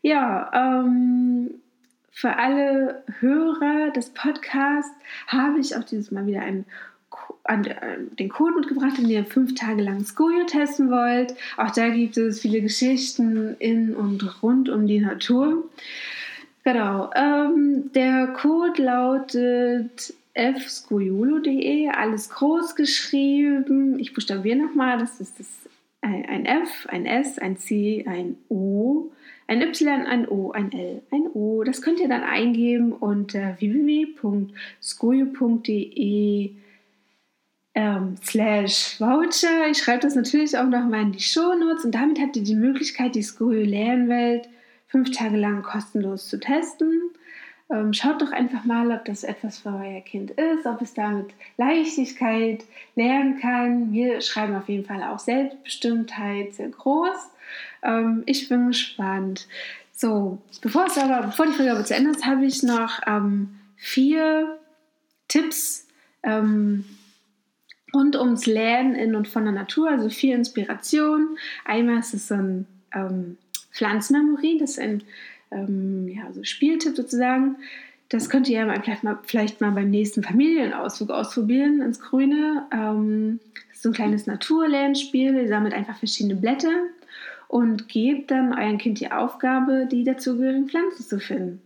Ja, 0.03 0.51
ähm, 0.55 1.55
für 2.11 2.37
alle 2.37 3.03
Hörer 3.21 3.91
des 3.91 4.11
Podcasts 4.11 4.95
habe 5.27 5.59
ich 5.59 5.77
auch 5.77 5.85
dieses 5.85 6.11
Mal 6.11 6.27
wieder 6.27 6.43
einen 6.43 6.67
an 7.45 7.65
äh, 7.65 7.99
den 8.19 8.29
Code 8.29 8.55
mitgebracht, 8.55 8.93
wenn 8.99 9.09
ihr 9.09 9.25
fünf 9.25 9.55
Tage 9.55 9.83
lang 9.83 10.05
Skojo 10.05 10.45
testen 10.47 10.91
wollt. 10.91 11.35
Auch 11.57 11.71
da 11.71 11.89
gibt 11.89 12.17
es 12.17 12.41
viele 12.41 12.61
Geschichten 12.61 13.57
in 13.59 13.95
und 13.95 14.43
rund 14.43 14.69
um 14.69 14.87
die 14.87 15.01
Natur. 15.01 15.69
Genau. 16.65 17.11
Ähm, 17.15 17.91
der 17.95 18.29
Code 18.29 18.81
lautet 18.81 20.15
fscojolo.de, 20.35 21.89
alles 21.89 22.31
groß 22.31 22.75
geschrieben. 22.75 23.99
Ich 23.99 24.15
buchstabiere 24.15 24.57
nochmal, 24.57 24.99
das 24.99 25.21
ist 25.21 25.39
das, 25.39 25.49
ein, 26.01 26.25
ein 26.27 26.47
F, 26.47 26.87
ein 26.89 27.07
S, 27.07 27.39
ein 27.39 27.57
C, 27.57 28.05
ein 28.09 28.37
O, 28.49 29.13
ein 29.47 29.61
Y, 29.61 30.07
ein 30.07 30.27
O, 30.29 30.53
ein 30.53 30.73
L, 30.73 31.03
ein 31.11 31.29
O. 31.35 31.63
Das 31.65 31.83
könnt 31.83 32.01
ihr 32.01 32.09
dann 32.09 32.23
eingeben 32.23 32.93
unter 32.93 33.61
www.skojo.de 33.61 34.13
ähm, 37.75 38.17
slash 38.23 39.01
Voucher. 39.01 39.69
Ich 39.71 39.79
schreibe 39.79 40.01
das 40.01 40.15
natürlich 40.15 40.57
auch 40.59 40.69
nochmal 40.69 41.03
in 41.03 41.13
die 41.13 41.21
Shownotes 41.21 41.85
und 41.85 41.95
damit 41.95 42.21
habt 42.21 42.37
ihr 42.37 42.43
die 42.43 42.55
Möglichkeit, 42.55 43.15
die 43.15 43.23
Skojo 43.23 43.63
Lernwelt 43.63 44.49
fünf 44.89 45.11
Tage 45.11 45.37
lang 45.37 45.63
kostenlos 45.63 46.29
zu 46.29 46.39
testen. 46.39 47.11
Ähm, 47.71 47.93
schaut 47.93 48.21
doch 48.21 48.33
einfach 48.33 48.65
mal, 48.65 48.91
ob 48.93 49.05
das 49.05 49.25
etwas 49.25 49.59
für 49.59 49.71
euer 49.71 50.01
Kind 50.01 50.33
ist, 50.33 50.67
ob 50.67 50.83
es 50.83 50.95
damit 50.95 51.33
Leichtigkeit 51.57 52.65
lernen 52.97 53.39
kann. 53.41 53.93
Wir 53.93 54.21
schreiben 54.21 54.55
auf 54.55 54.69
jeden 54.69 54.85
Fall 54.85 55.03
auch 55.03 55.19
Selbstbestimmtheit 55.19 56.55
sehr 56.55 56.69
groß. 56.69 57.31
Ähm, 57.83 58.23
ich 58.27 58.49
bin 58.49 58.69
gespannt. 58.69 59.47
So, 59.93 60.39
bevor, 60.61 60.87
es 60.87 60.99
aber, 60.99 61.27
bevor 61.27 61.47
die 61.47 61.53
Folge 61.53 61.73
aber 61.73 61.85
zu 61.85 61.95
Ende 61.95 62.11
ist, 62.11 62.27
habe 62.27 62.45
ich 62.45 62.63
noch 62.63 63.01
ähm, 63.07 63.57
vier 63.77 64.59
Tipps 65.29 65.87
ähm, 66.23 66.85
rund 67.95 68.17
ums 68.17 68.47
Lernen 68.47 68.95
in 68.95 69.15
und 69.15 69.29
von 69.29 69.45
der 69.45 69.53
Natur, 69.53 69.91
also 69.91 70.09
vier 70.09 70.35
Inspirationen. 70.35 71.39
Einmal 71.65 71.99
ist 71.99 72.15
es 72.15 72.29
so 72.29 72.35
ein 72.35 72.67
ähm, 72.95 73.37
Pflanzenmemory, 73.73 74.59
das 74.59 74.73
ist 74.73 74.81
ein 74.81 75.03
ähm, 75.53 76.09
ja, 76.09 76.33
so 76.33 76.43
Spieltipp 76.45 76.97
sozusagen. 76.97 77.57
Das 78.09 78.29
könnt 78.29 78.49
ihr 78.49 78.59
ja 78.59 78.81
vielleicht, 78.83 79.05
mal, 79.05 79.19
vielleicht 79.23 79.61
mal 79.61 79.71
beim 79.71 79.91
nächsten 79.91 80.23
Familienausflug 80.23 81.11
ausprobieren 81.11 81.81
ins 81.81 82.01
Grüne. 82.01 82.67
Ähm, 82.73 83.41
das 83.69 83.79
ist 83.79 83.83
so 83.83 83.89
ein 83.89 83.95
kleines 83.95 84.27
Naturlernspiel. 84.27 85.35
Ihr 85.35 85.49
sammelt 85.49 85.75
einfach 85.75 85.97
verschiedene 85.97 86.37
Blätter 86.37 86.73
und 87.49 87.89
gebt 87.89 88.31
dann 88.31 88.53
eurem 88.53 88.79
Kind 88.79 89.01
die 89.01 89.11
Aufgabe, 89.11 89.87
die 89.91 90.05
dazugehörigen 90.05 90.69
Pflanzen 90.69 91.05
zu 91.05 91.21
finden. 91.21 91.63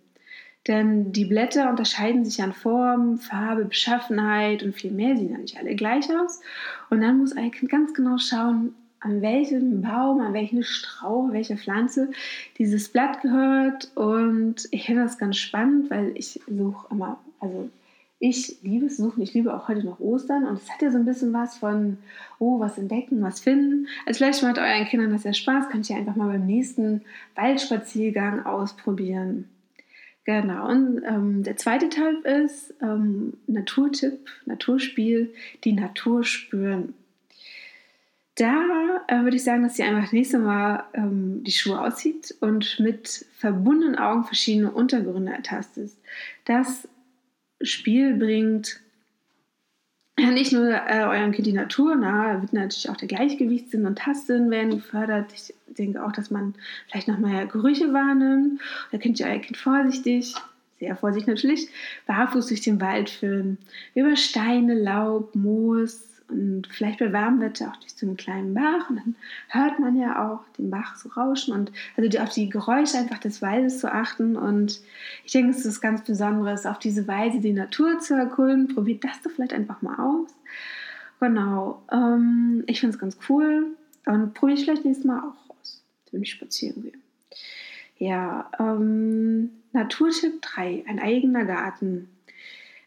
Denn 0.67 1.13
die 1.13 1.27
Blätter 1.27 1.71
unterscheiden 1.71 2.25
sich 2.25 2.43
an 2.43 2.53
Form, 2.53 3.19
Farbe, 3.19 3.67
Beschaffenheit 3.67 4.63
und 4.63 4.75
viel 4.75 4.91
mehr. 4.91 5.17
Sie 5.17 5.23
sehen 5.23 5.33
ja 5.33 5.39
nicht 5.39 5.59
alle 5.59 5.77
gleich 5.77 6.07
aus. 6.11 6.41
Und 6.91 7.03
dann 7.03 7.19
muss 7.19 7.37
euer 7.37 7.51
Kind 7.51 7.71
ganz 7.71 7.95
genau 7.95 8.19
schauen, 8.19 8.75
an 9.01 9.23
welchem 9.23 9.83
Baum, 9.83 10.21
an 10.21 10.33
welchen 10.33 10.63
Strauch, 10.63 11.33
welche 11.33 11.57
Pflanze 11.57 12.11
dieses 12.59 12.89
Blatt 12.89 13.23
gehört. 13.23 13.91
Und 13.95 14.69
ich 14.71 14.87
finde 14.87 15.03
das 15.03 15.19
ganz 15.19 15.37
spannend, 15.37 15.91
weil 15.91 16.13
ich 16.17 16.41
suche 16.49 16.87
immer, 16.91 17.19
also 17.41 17.71
ich 18.19 18.57
liebe 18.63 18.87
es 18.87 18.97
suchen, 18.97 19.23
ich 19.23 19.35
liebe 19.35 19.55
auch 19.55 19.69
heute 19.69 19.85
noch 19.85 20.01
Ostern 20.01 20.45
und 20.45 20.55
es 20.55 20.71
hat 20.71 20.81
ja 20.81 20.91
so 20.91 20.97
ein 20.97 21.05
bisschen 21.05 21.33
was 21.35 21.59
von, 21.59 21.99
oh, 22.39 22.59
was 22.59 22.79
entdecken, 22.79 23.23
was 23.23 23.41
finden. 23.41 23.89
Also 24.07 24.19
vielleicht 24.19 24.43
macht 24.43 24.59
euren 24.59 24.87
Kindern 24.87 25.13
das 25.13 25.25
ja 25.25 25.35
Spaß, 25.35 25.69
könnt 25.69 25.89
ihr 25.91 25.97
einfach 25.97 26.17
mal 26.17 26.29
beim 26.29 26.47
nächsten 26.47 27.03
Waldspaziergang 27.35 28.47
ausprobieren. 28.47 29.49
Genau, 30.25 30.69
und 30.69 31.03
ähm, 31.07 31.45
der 31.45 31.57
zweite 31.57 31.89
Teil 31.89 32.17
ist 32.43 32.75
ähm, 32.83 33.35
Naturtipp, 33.47 34.29
Naturspiel, 34.45 35.33
die 35.63 35.73
Natur 35.73 36.25
spüren. 36.25 36.95
Da 38.37 39.03
äh, 39.09 39.23
würde 39.23 39.37
ich 39.37 39.45
sagen, 39.45 39.63
dass 39.63 39.79
ihr 39.79 39.87
einfach 39.87 40.03
das 40.03 40.13
nächste 40.13 40.39
Mal 40.39 40.85
ähm, 40.93 41.43
die 41.43 41.53
Schuhe 41.53 41.81
auszieht 41.81 42.35
und 42.41 42.79
mit 42.79 43.25
verbundenen 43.39 43.97
Augen 43.97 44.25
verschiedene 44.25 44.71
Untergründe 44.71 45.33
ertastet. 45.33 45.93
Das 46.45 46.87
Spiel 47.63 48.15
bringt 48.15 48.81
nicht 50.19 50.53
nur 50.53 50.71
äh, 50.71 51.05
eurem 51.05 51.33
Kind 51.33 51.47
die 51.47 51.53
Natur 51.53 51.95
nahe, 51.95 52.43
wird 52.43 52.53
natürlich 52.53 52.91
auch 52.91 52.97
der 52.97 53.09
Gleichgewichtssinn 53.09 53.87
und 53.87 53.99
Tastsinn 53.99 54.51
werden 54.51 54.77
gefördert. 54.77 55.33
Ich 55.35 55.55
denke 55.67 56.05
auch, 56.05 56.13
dass 56.13 56.31
man 56.31 56.55
vielleicht 56.89 57.09
noch 57.09 57.19
mal 57.19 57.47
Gerüche 57.47 57.93
wahrnimmt. 57.93 58.61
Da 58.93 58.99
könnt 58.99 59.19
ihr 59.19 59.27
euer 59.27 59.39
Kind 59.39 59.57
vorsichtig, 59.57 60.35
sehr 60.79 60.97
vorsichtig 60.97 61.29
natürlich, 61.29 61.69
barfuß 62.07 62.47
durch 62.47 62.61
den 62.63 62.81
Wald 62.81 63.09
führen. 63.09 63.59
Über 63.95 64.17
Steine, 64.17 64.75
Laub, 64.75 65.35
Moos, 65.35 66.16
und 66.29 66.67
vielleicht 66.71 66.99
bei 66.99 67.13
warmem 67.13 67.41
Wetter 67.41 67.69
auch 67.69 67.77
durch 67.77 67.95
so 67.95 68.07
einen 68.07 68.17
kleinen 68.17 68.55
Bach 68.55 68.91
und 68.91 68.97
dann 68.97 69.15
hört 69.49 69.79
man 69.79 69.97
ja 69.97 70.29
auch 70.29 70.41
den 70.59 70.71
Bach 70.71 70.97
so 70.97 71.09
rauschen 71.11 71.55
und 71.55 71.73
also 71.97 72.19
auf 72.19 72.31
die 72.31 72.49
Geräusche 72.49 72.99
einfach 72.99 73.19
des 73.19 73.43
Waldes 73.43 73.79
zu 73.81 73.93
achten 73.93 74.37
und 74.37 74.81
ich 75.25 75.33
denke, 75.33 75.51
es 75.51 75.65
ist 75.65 75.81
ganz 75.81 76.03
Besonderes, 76.03 76.67
auf 76.67 76.79
diese 76.79 77.07
Weise 77.07 77.41
die 77.41 77.53
Natur 77.53 77.99
zu 77.99 78.15
erkunden. 78.15 78.75
Probiert 78.75 79.05
das 79.05 79.23
doch 79.23 79.31
vielleicht 79.31 79.53
einfach 79.53 79.83
mal 79.83 79.97
aus. 79.99 80.35
Genau, 81.21 81.83
ähm, 81.91 82.65
ich 82.67 82.81
finde 82.81 82.95
es 82.95 83.01
ganz 83.01 83.19
cool 83.29 83.77
und 84.07 84.35
probiere 84.35 84.59
ich 84.59 84.65
vielleicht 84.65 84.85
nächstes 84.85 85.07
Mal 85.07 85.21
auch 85.21 85.55
aus, 85.55 85.83
wenn 86.13 86.23
ich 86.23 86.31
spazieren 86.31 86.83
gehe. 86.83 86.93
Ja, 87.99 88.51
ähm, 88.59 89.51
Naturtipp 89.73 90.43
3, 90.43 90.85
ein 90.87 90.99
eigener 90.99 91.45
Garten 91.47 92.09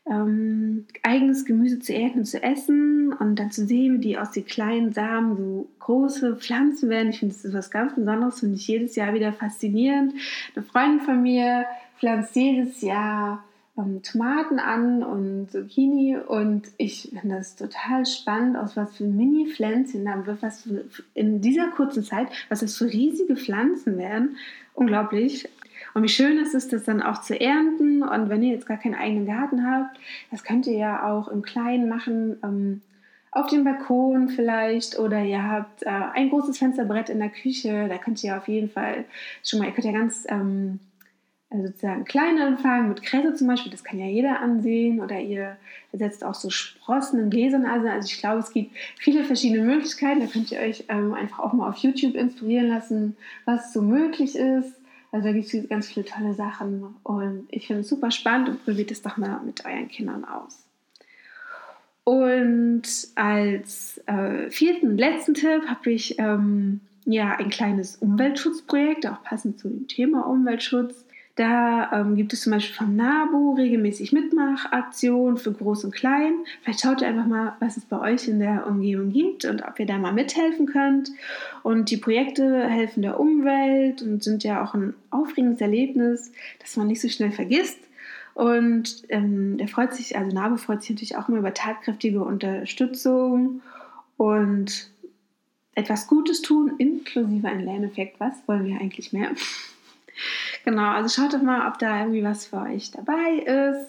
ähm, 0.06 0.86
eigenes 1.04 1.46
Gemüse 1.46 1.80
zu 1.80 1.94
ernten 1.94 2.20
und 2.20 2.26
zu 2.26 2.42
essen 2.42 3.14
und 3.14 3.38
dann 3.38 3.52
zu 3.52 3.66
sehen, 3.66 3.96
wie 3.96 4.10
die 4.10 4.18
aus 4.18 4.32
den 4.32 4.46
kleinen 4.46 4.92
Samen 4.92 5.38
so 5.38 5.70
große 5.80 6.38
Pflanzen 6.38 6.90
werden. 6.90 7.10
Ich 7.10 7.20
finde, 7.20 7.36
das 7.36 7.46
ist 7.46 7.54
was 7.54 7.72
ganz 7.72 7.96
Besonderes, 7.96 8.40
finde 8.40 8.56
ich 8.56 8.68
jedes 8.68 8.96
Jahr 8.96 9.14
wieder 9.14 9.34
faszinierend. 9.34 10.14
Eine 10.56 10.66
Freundin 10.66 11.00
von 11.02 11.22
mir 11.22 11.66
pflanzt 12.00 12.36
jedes 12.36 12.82
Jahr 12.82 13.44
ähm, 13.78 14.02
Tomaten 14.04 14.60
an 14.60 15.04
und 15.04 15.52
Zucchini 15.52 16.18
und 16.18 16.68
ich 16.78 17.10
finde 17.20 17.38
das 17.38 17.56
total 17.56 18.06
spannend, 18.06 18.58
aus 18.58 18.76
was 18.76 18.98
für 18.98 19.06
Mini-Pflänzchen 19.06 20.06
dann 20.06 20.26
wird, 20.26 20.42
was 20.42 20.64
für, 20.64 20.86
in 21.14 21.42
dieser 21.42 21.70
kurzen 21.70 22.04
Zeit, 22.04 22.28
was 22.50 22.62
das 22.62 22.78
für 22.78 22.86
riesige 22.86 23.36
Pflanzen 23.36 23.98
werden. 23.98 24.38
Unglaublich. 24.74 25.48
Und 25.94 26.04
wie 26.04 26.10
schön 26.10 26.38
ist 26.38 26.56
es, 26.56 26.68
das 26.68 26.84
dann 26.84 27.02
auch 27.02 27.22
zu 27.22 27.40
ernten. 27.40 28.04
Und 28.04 28.30
wenn 28.30 28.44
ihr 28.44 28.54
jetzt 28.54 28.68
gar 28.68 28.78
keinen 28.78 28.96
eigenen 28.96 29.26
Garten 29.26 29.70
habt, 29.70 30.00
das 30.32 30.44
könnt 30.44 30.68
ihr 30.68 30.78
ja 30.78 31.12
auch 31.12 31.28
im 31.28 31.42
Kleinen 31.42 31.90
machen. 31.90 32.38
Ähm, 32.44 32.82
auf 33.32 33.48
dem 33.48 33.64
Balkon 33.64 34.30
vielleicht. 34.30 34.98
Oder 35.00 35.24
ihr 35.24 35.44
habt 35.44 35.84
äh, 35.84 35.90
ein 35.90 36.30
großes 36.30 36.58
Fensterbrett 36.58 37.10
in 37.10 37.20
der 37.20 37.30
Küche, 37.30 37.88
da 37.88 37.98
könnt 37.98 38.24
ihr 38.24 38.38
auf 38.38 38.48
jeden 38.48 38.70
Fall 38.70 39.06
schon 39.44 39.60
mal, 39.60 39.66
ihr 39.66 39.72
könnt 39.72 39.86
ja 39.86 39.92
ganz 39.92 40.26
ähm, 40.30 40.80
also 41.52 41.66
sozusagen 41.66 42.06
klein 42.06 42.38
anfangen, 42.38 42.90
mit 42.90 43.02
Kresse 43.02 43.34
zum 43.34 43.48
Beispiel, 43.48 43.72
das 43.72 43.84
kann 43.84 43.98
ja 43.98 44.06
jeder 44.06 44.40
ansehen. 44.40 45.02
Oder 45.02 45.20
ihr 45.20 45.58
setzt 45.94 46.24
auch 46.24 46.36
so 46.36 46.50
Sprossen 46.50 47.20
in 47.20 47.30
Gläsern. 47.30 47.66
Also, 47.66 47.88
also 47.88 48.08
ich 48.08 48.20
glaube, 48.20 48.40
es 48.40 48.52
gibt 48.52 48.76
viele 48.98 49.24
verschiedene 49.24 49.64
Möglichkeiten, 49.64 50.20
da 50.20 50.28
könnt 50.28 50.52
ihr 50.52 50.60
euch 50.60 50.86
ähm, 50.90 51.14
einfach 51.14 51.40
auch 51.40 51.54
mal 51.54 51.70
auf 51.70 51.78
YouTube 51.78 52.16
inspirieren 52.16 52.68
lassen, 52.68 53.18
was 53.46 53.74
so 53.74 53.82
möglich 53.82 54.36
ist 54.36 54.79
also 55.12 55.28
da 55.28 55.34
gibt 55.34 55.54
es 55.54 55.70
ganz 55.70 55.88
viele 55.88 56.06
tolle 56.06 56.34
Sachen 56.34 56.96
und 57.04 57.48
ich 57.50 57.68
finde 57.68 57.82
es 57.82 57.90
super 57.90 58.12
spannend 58.12 58.50
und 58.50 58.66
probiert 58.66 58.92
es 58.92 59.02
doch 59.02 59.18
mal 59.18 59.42
mit 59.44 59.66
euren 59.66 59.88
Kindern 59.88 60.26
aus. 60.26 60.64
Und 62.04 62.84
als 63.16 64.02
äh, 64.08 64.50
vierten 64.50 64.90
und 64.90 64.98
letzten 64.98 65.34
Tipp 65.34 65.68
habe 65.68 65.92
ich 65.92 66.18
ähm, 66.18 66.82
ja 67.06 67.36
ein 67.38 67.50
kleines 67.50 67.98
Umweltschutzprojekt, 67.98 69.06
auch 69.08 69.22
passend 69.24 69.60
zu 69.60 69.68
dem 69.68 69.88
Thema 69.88 70.28
Umweltschutz. 70.28 71.06
Da 71.40 71.90
ähm, 71.94 72.18
gibt 72.18 72.34
es 72.34 72.42
zum 72.42 72.52
Beispiel 72.52 72.76
vom 72.76 72.98
NABU 72.98 73.54
regelmäßig 73.54 74.12
Mitmachaktionen 74.12 75.38
für 75.38 75.54
Groß 75.54 75.86
und 75.86 75.96
Klein. 75.96 76.34
Vielleicht 76.62 76.82
schaut 76.82 77.02
ihr 77.02 77.08
einfach 77.08 77.28
mal, 77.28 77.56
was 77.62 77.78
es 77.78 77.86
bei 77.86 77.98
euch 77.98 78.28
in 78.28 78.42
der 78.42 78.68
Umgebung 78.68 79.14
gibt 79.14 79.46
und 79.46 79.62
ob 79.62 79.80
ihr 79.80 79.86
da 79.86 79.98
mal 79.98 80.12
mithelfen 80.12 80.66
könnt. 80.66 81.12
Und 81.64 81.92
die 81.92 81.96
Projekte 81.96 82.68
helfen 82.68 83.04
der 83.04 83.22
Umwelt 83.22 84.02
und 84.02 84.22
sind 84.22 84.44
ja 84.44 84.62
auch 84.62 84.74
ein 84.74 84.94
aufregendes 85.12 85.62
Erlebnis, 85.62 86.34
das 86.60 86.76
man 86.76 86.88
nicht 86.88 87.00
so 87.00 87.08
schnell 87.08 87.32
vergisst. 87.32 87.80
Und 88.34 89.04
ähm, 89.08 89.58
der 89.58 89.70
freut 89.70 89.94
sich, 89.94 90.18
also 90.18 90.36
NABU 90.36 90.58
freut 90.58 90.82
sich 90.82 90.90
natürlich 90.90 91.16
auch 91.16 91.30
immer 91.30 91.38
über 91.38 91.54
tatkräftige 91.54 92.22
Unterstützung 92.22 93.62
und 94.18 94.90
etwas 95.74 96.08
Gutes 96.08 96.42
tun, 96.42 96.74
inklusive 96.80 97.48
ein 97.48 97.64
Lerneffekt. 97.64 98.20
Was 98.20 98.34
wollen 98.46 98.66
wir 98.66 98.82
eigentlich 98.82 99.14
mehr? 99.14 99.32
Genau, 100.70 100.92
also 100.92 101.10
schaut 101.10 101.34
doch 101.34 101.42
mal, 101.42 101.68
ob 101.68 101.80
da 101.80 102.00
irgendwie 102.00 102.24
was 102.24 102.46
für 102.46 102.58
euch 102.58 102.92
dabei 102.92 103.40
ist. 103.44 103.88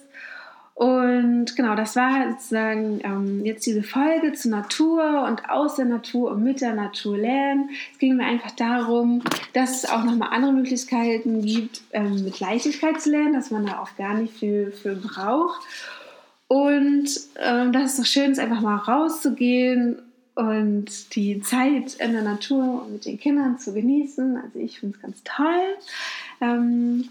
Und 0.73 1.55
genau, 1.55 1.75
das 1.75 1.95
war 1.95 2.31
sozusagen 2.31 3.01
ähm, 3.03 3.45
jetzt 3.45 3.67
diese 3.67 3.83
Folge 3.83 4.33
zur 4.33 4.49
Natur 4.49 5.27
und 5.27 5.47
aus 5.47 5.75
der 5.75 5.85
Natur 5.85 6.31
und 6.31 6.43
mit 6.43 6.59
der 6.59 6.73
Natur 6.73 7.19
lernen. 7.19 7.69
Es 7.93 7.99
ging 7.99 8.17
mir 8.17 8.25
einfach 8.25 8.49
darum, 8.49 9.21
dass 9.53 9.83
es 9.83 9.89
auch 9.91 10.03
nochmal 10.03 10.29
andere 10.31 10.53
Möglichkeiten 10.53 11.43
gibt, 11.45 11.81
ähm, 11.91 12.23
mit 12.23 12.39
Leichtigkeit 12.39 12.99
zu 12.99 13.11
lernen, 13.11 13.33
dass 13.33 13.51
man 13.51 13.67
da 13.67 13.77
auch 13.77 13.95
gar 13.95 14.15
nicht 14.15 14.33
viel 14.33 14.71
für 14.71 14.95
braucht. 14.95 15.61
Und 16.47 17.11
ähm, 17.35 17.73
dass 17.73 17.91
es 17.91 17.97
doch 17.97 18.05
schön 18.07 18.31
ist, 18.31 18.39
einfach 18.39 18.61
mal 18.61 18.77
rauszugehen 18.77 19.99
und 20.33 21.15
die 21.15 21.41
Zeit 21.41 21.95
in 21.99 22.13
der 22.13 22.23
Natur 22.23 22.85
und 22.85 22.93
mit 22.93 23.05
den 23.05 23.19
Kindern 23.19 23.59
zu 23.59 23.71
genießen. 23.73 24.37
Also 24.37 24.57
ich 24.57 24.79
finde 24.79 24.95
es 24.95 25.01
ganz 25.03 25.21
toll. 25.23 25.77
Ähm, 26.41 27.05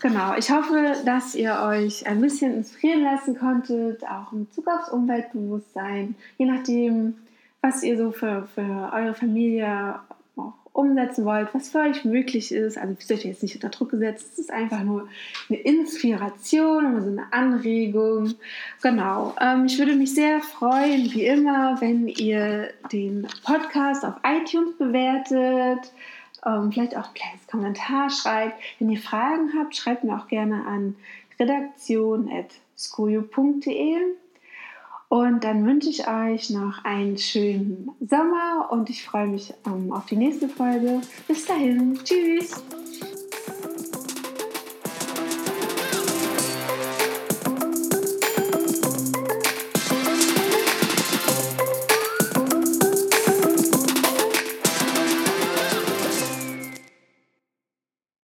genau, 0.00 0.34
ich 0.36 0.50
hoffe, 0.50 0.94
dass 1.04 1.34
ihr 1.34 1.60
euch 1.62 2.06
ein 2.06 2.20
bisschen 2.20 2.54
inspirieren 2.54 3.04
lassen 3.04 3.38
konntet, 3.38 4.02
auch 4.04 4.32
in 4.32 4.46
Bezug 4.46 4.66
aufs 4.68 4.88
Umweltbewusstsein, 4.88 6.14
je 6.38 6.46
nachdem, 6.46 7.14
was 7.60 7.82
ihr 7.82 7.98
so 7.98 8.10
für, 8.10 8.48
für 8.54 8.90
eure 8.92 9.14
Familie 9.14 10.00
auch 10.36 10.54
umsetzen 10.72 11.24
wollt, 11.26 11.52
was 11.52 11.68
für 11.68 11.80
euch 11.80 12.04
möglich 12.04 12.52
ist. 12.52 12.78
Also 12.78 12.96
ihr 13.08 13.16
euch 13.16 13.24
jetzt 13.24 13.42
nicht 13.42 13.56
unter 13.56 13.68
Druck 13.68 13.90
gesetzt, 13.90 14.30
es 14.32 14.38
ist 14.38 14.50
einfach 14.50 14.82
nur 14.82 15.08
eine 15.48 15.58
Inspiration, 15.58 16.94
also 16.94 17.08
eine 17.08 17.32
Anregung. 17.32 18.34
Genau, 18.80 19.34
ähm, 19.40 19.66
ich 19.66 19.78
würde 19.78 19.94
mich 19.96 20.14
sehr 20.14 20.40
freuen, 20.40 21.12
wie 21.12 21.26
immer, 21.26 21.80
wenn 21.80 22.08
ihr 22.08 22.70
den 22.92 23.26
Podcast 23.44 24.04
auf 24.04 24.14
iTunes 24.24 24.76
bewertet 24.78 25.92
ähm, 26.46 26.72
vielleicht 26.72 26.96
auch 26.96 27.08
ein 27.08 27.14
kleines 27.14 27.46
Kommentar 27.46 28.08
schreibt. 28.10 28.58
Wenn 28.78 28.90
ihr 28.90 29.00
Fragen 29.00 29.52
habt, 29.58 29.76
schreibt 29.76 30.04
mir 30.04 30.16
auch 30.16 30.28
gerne 30.28 30.64
an 30.66 30.96
redaktion.skojo.de. 31.38 33.96
Und 35.08 35.42
dann 35.42 35.66
wünsche 35.66 35.88
ich 35.88 36.06
euch 36.06 36.50
noch 36.50 36.84
einen 36.84 37.18
schönen 37.18 37.90
Sommer 38.00 38.68
und 38.70 38.88
ich 38.90 39.04
freue 39.04 39.26
mich 39.26 39.52
ähm, 39.66 39.92
auf 39.92 40.06
die 40.06 40.14
nächste 40.14 40.48
Folge. 40.48 41.00
Bis 41.26 41.46
dahin, 41.46 41.98
tschüss! 42.04 42.62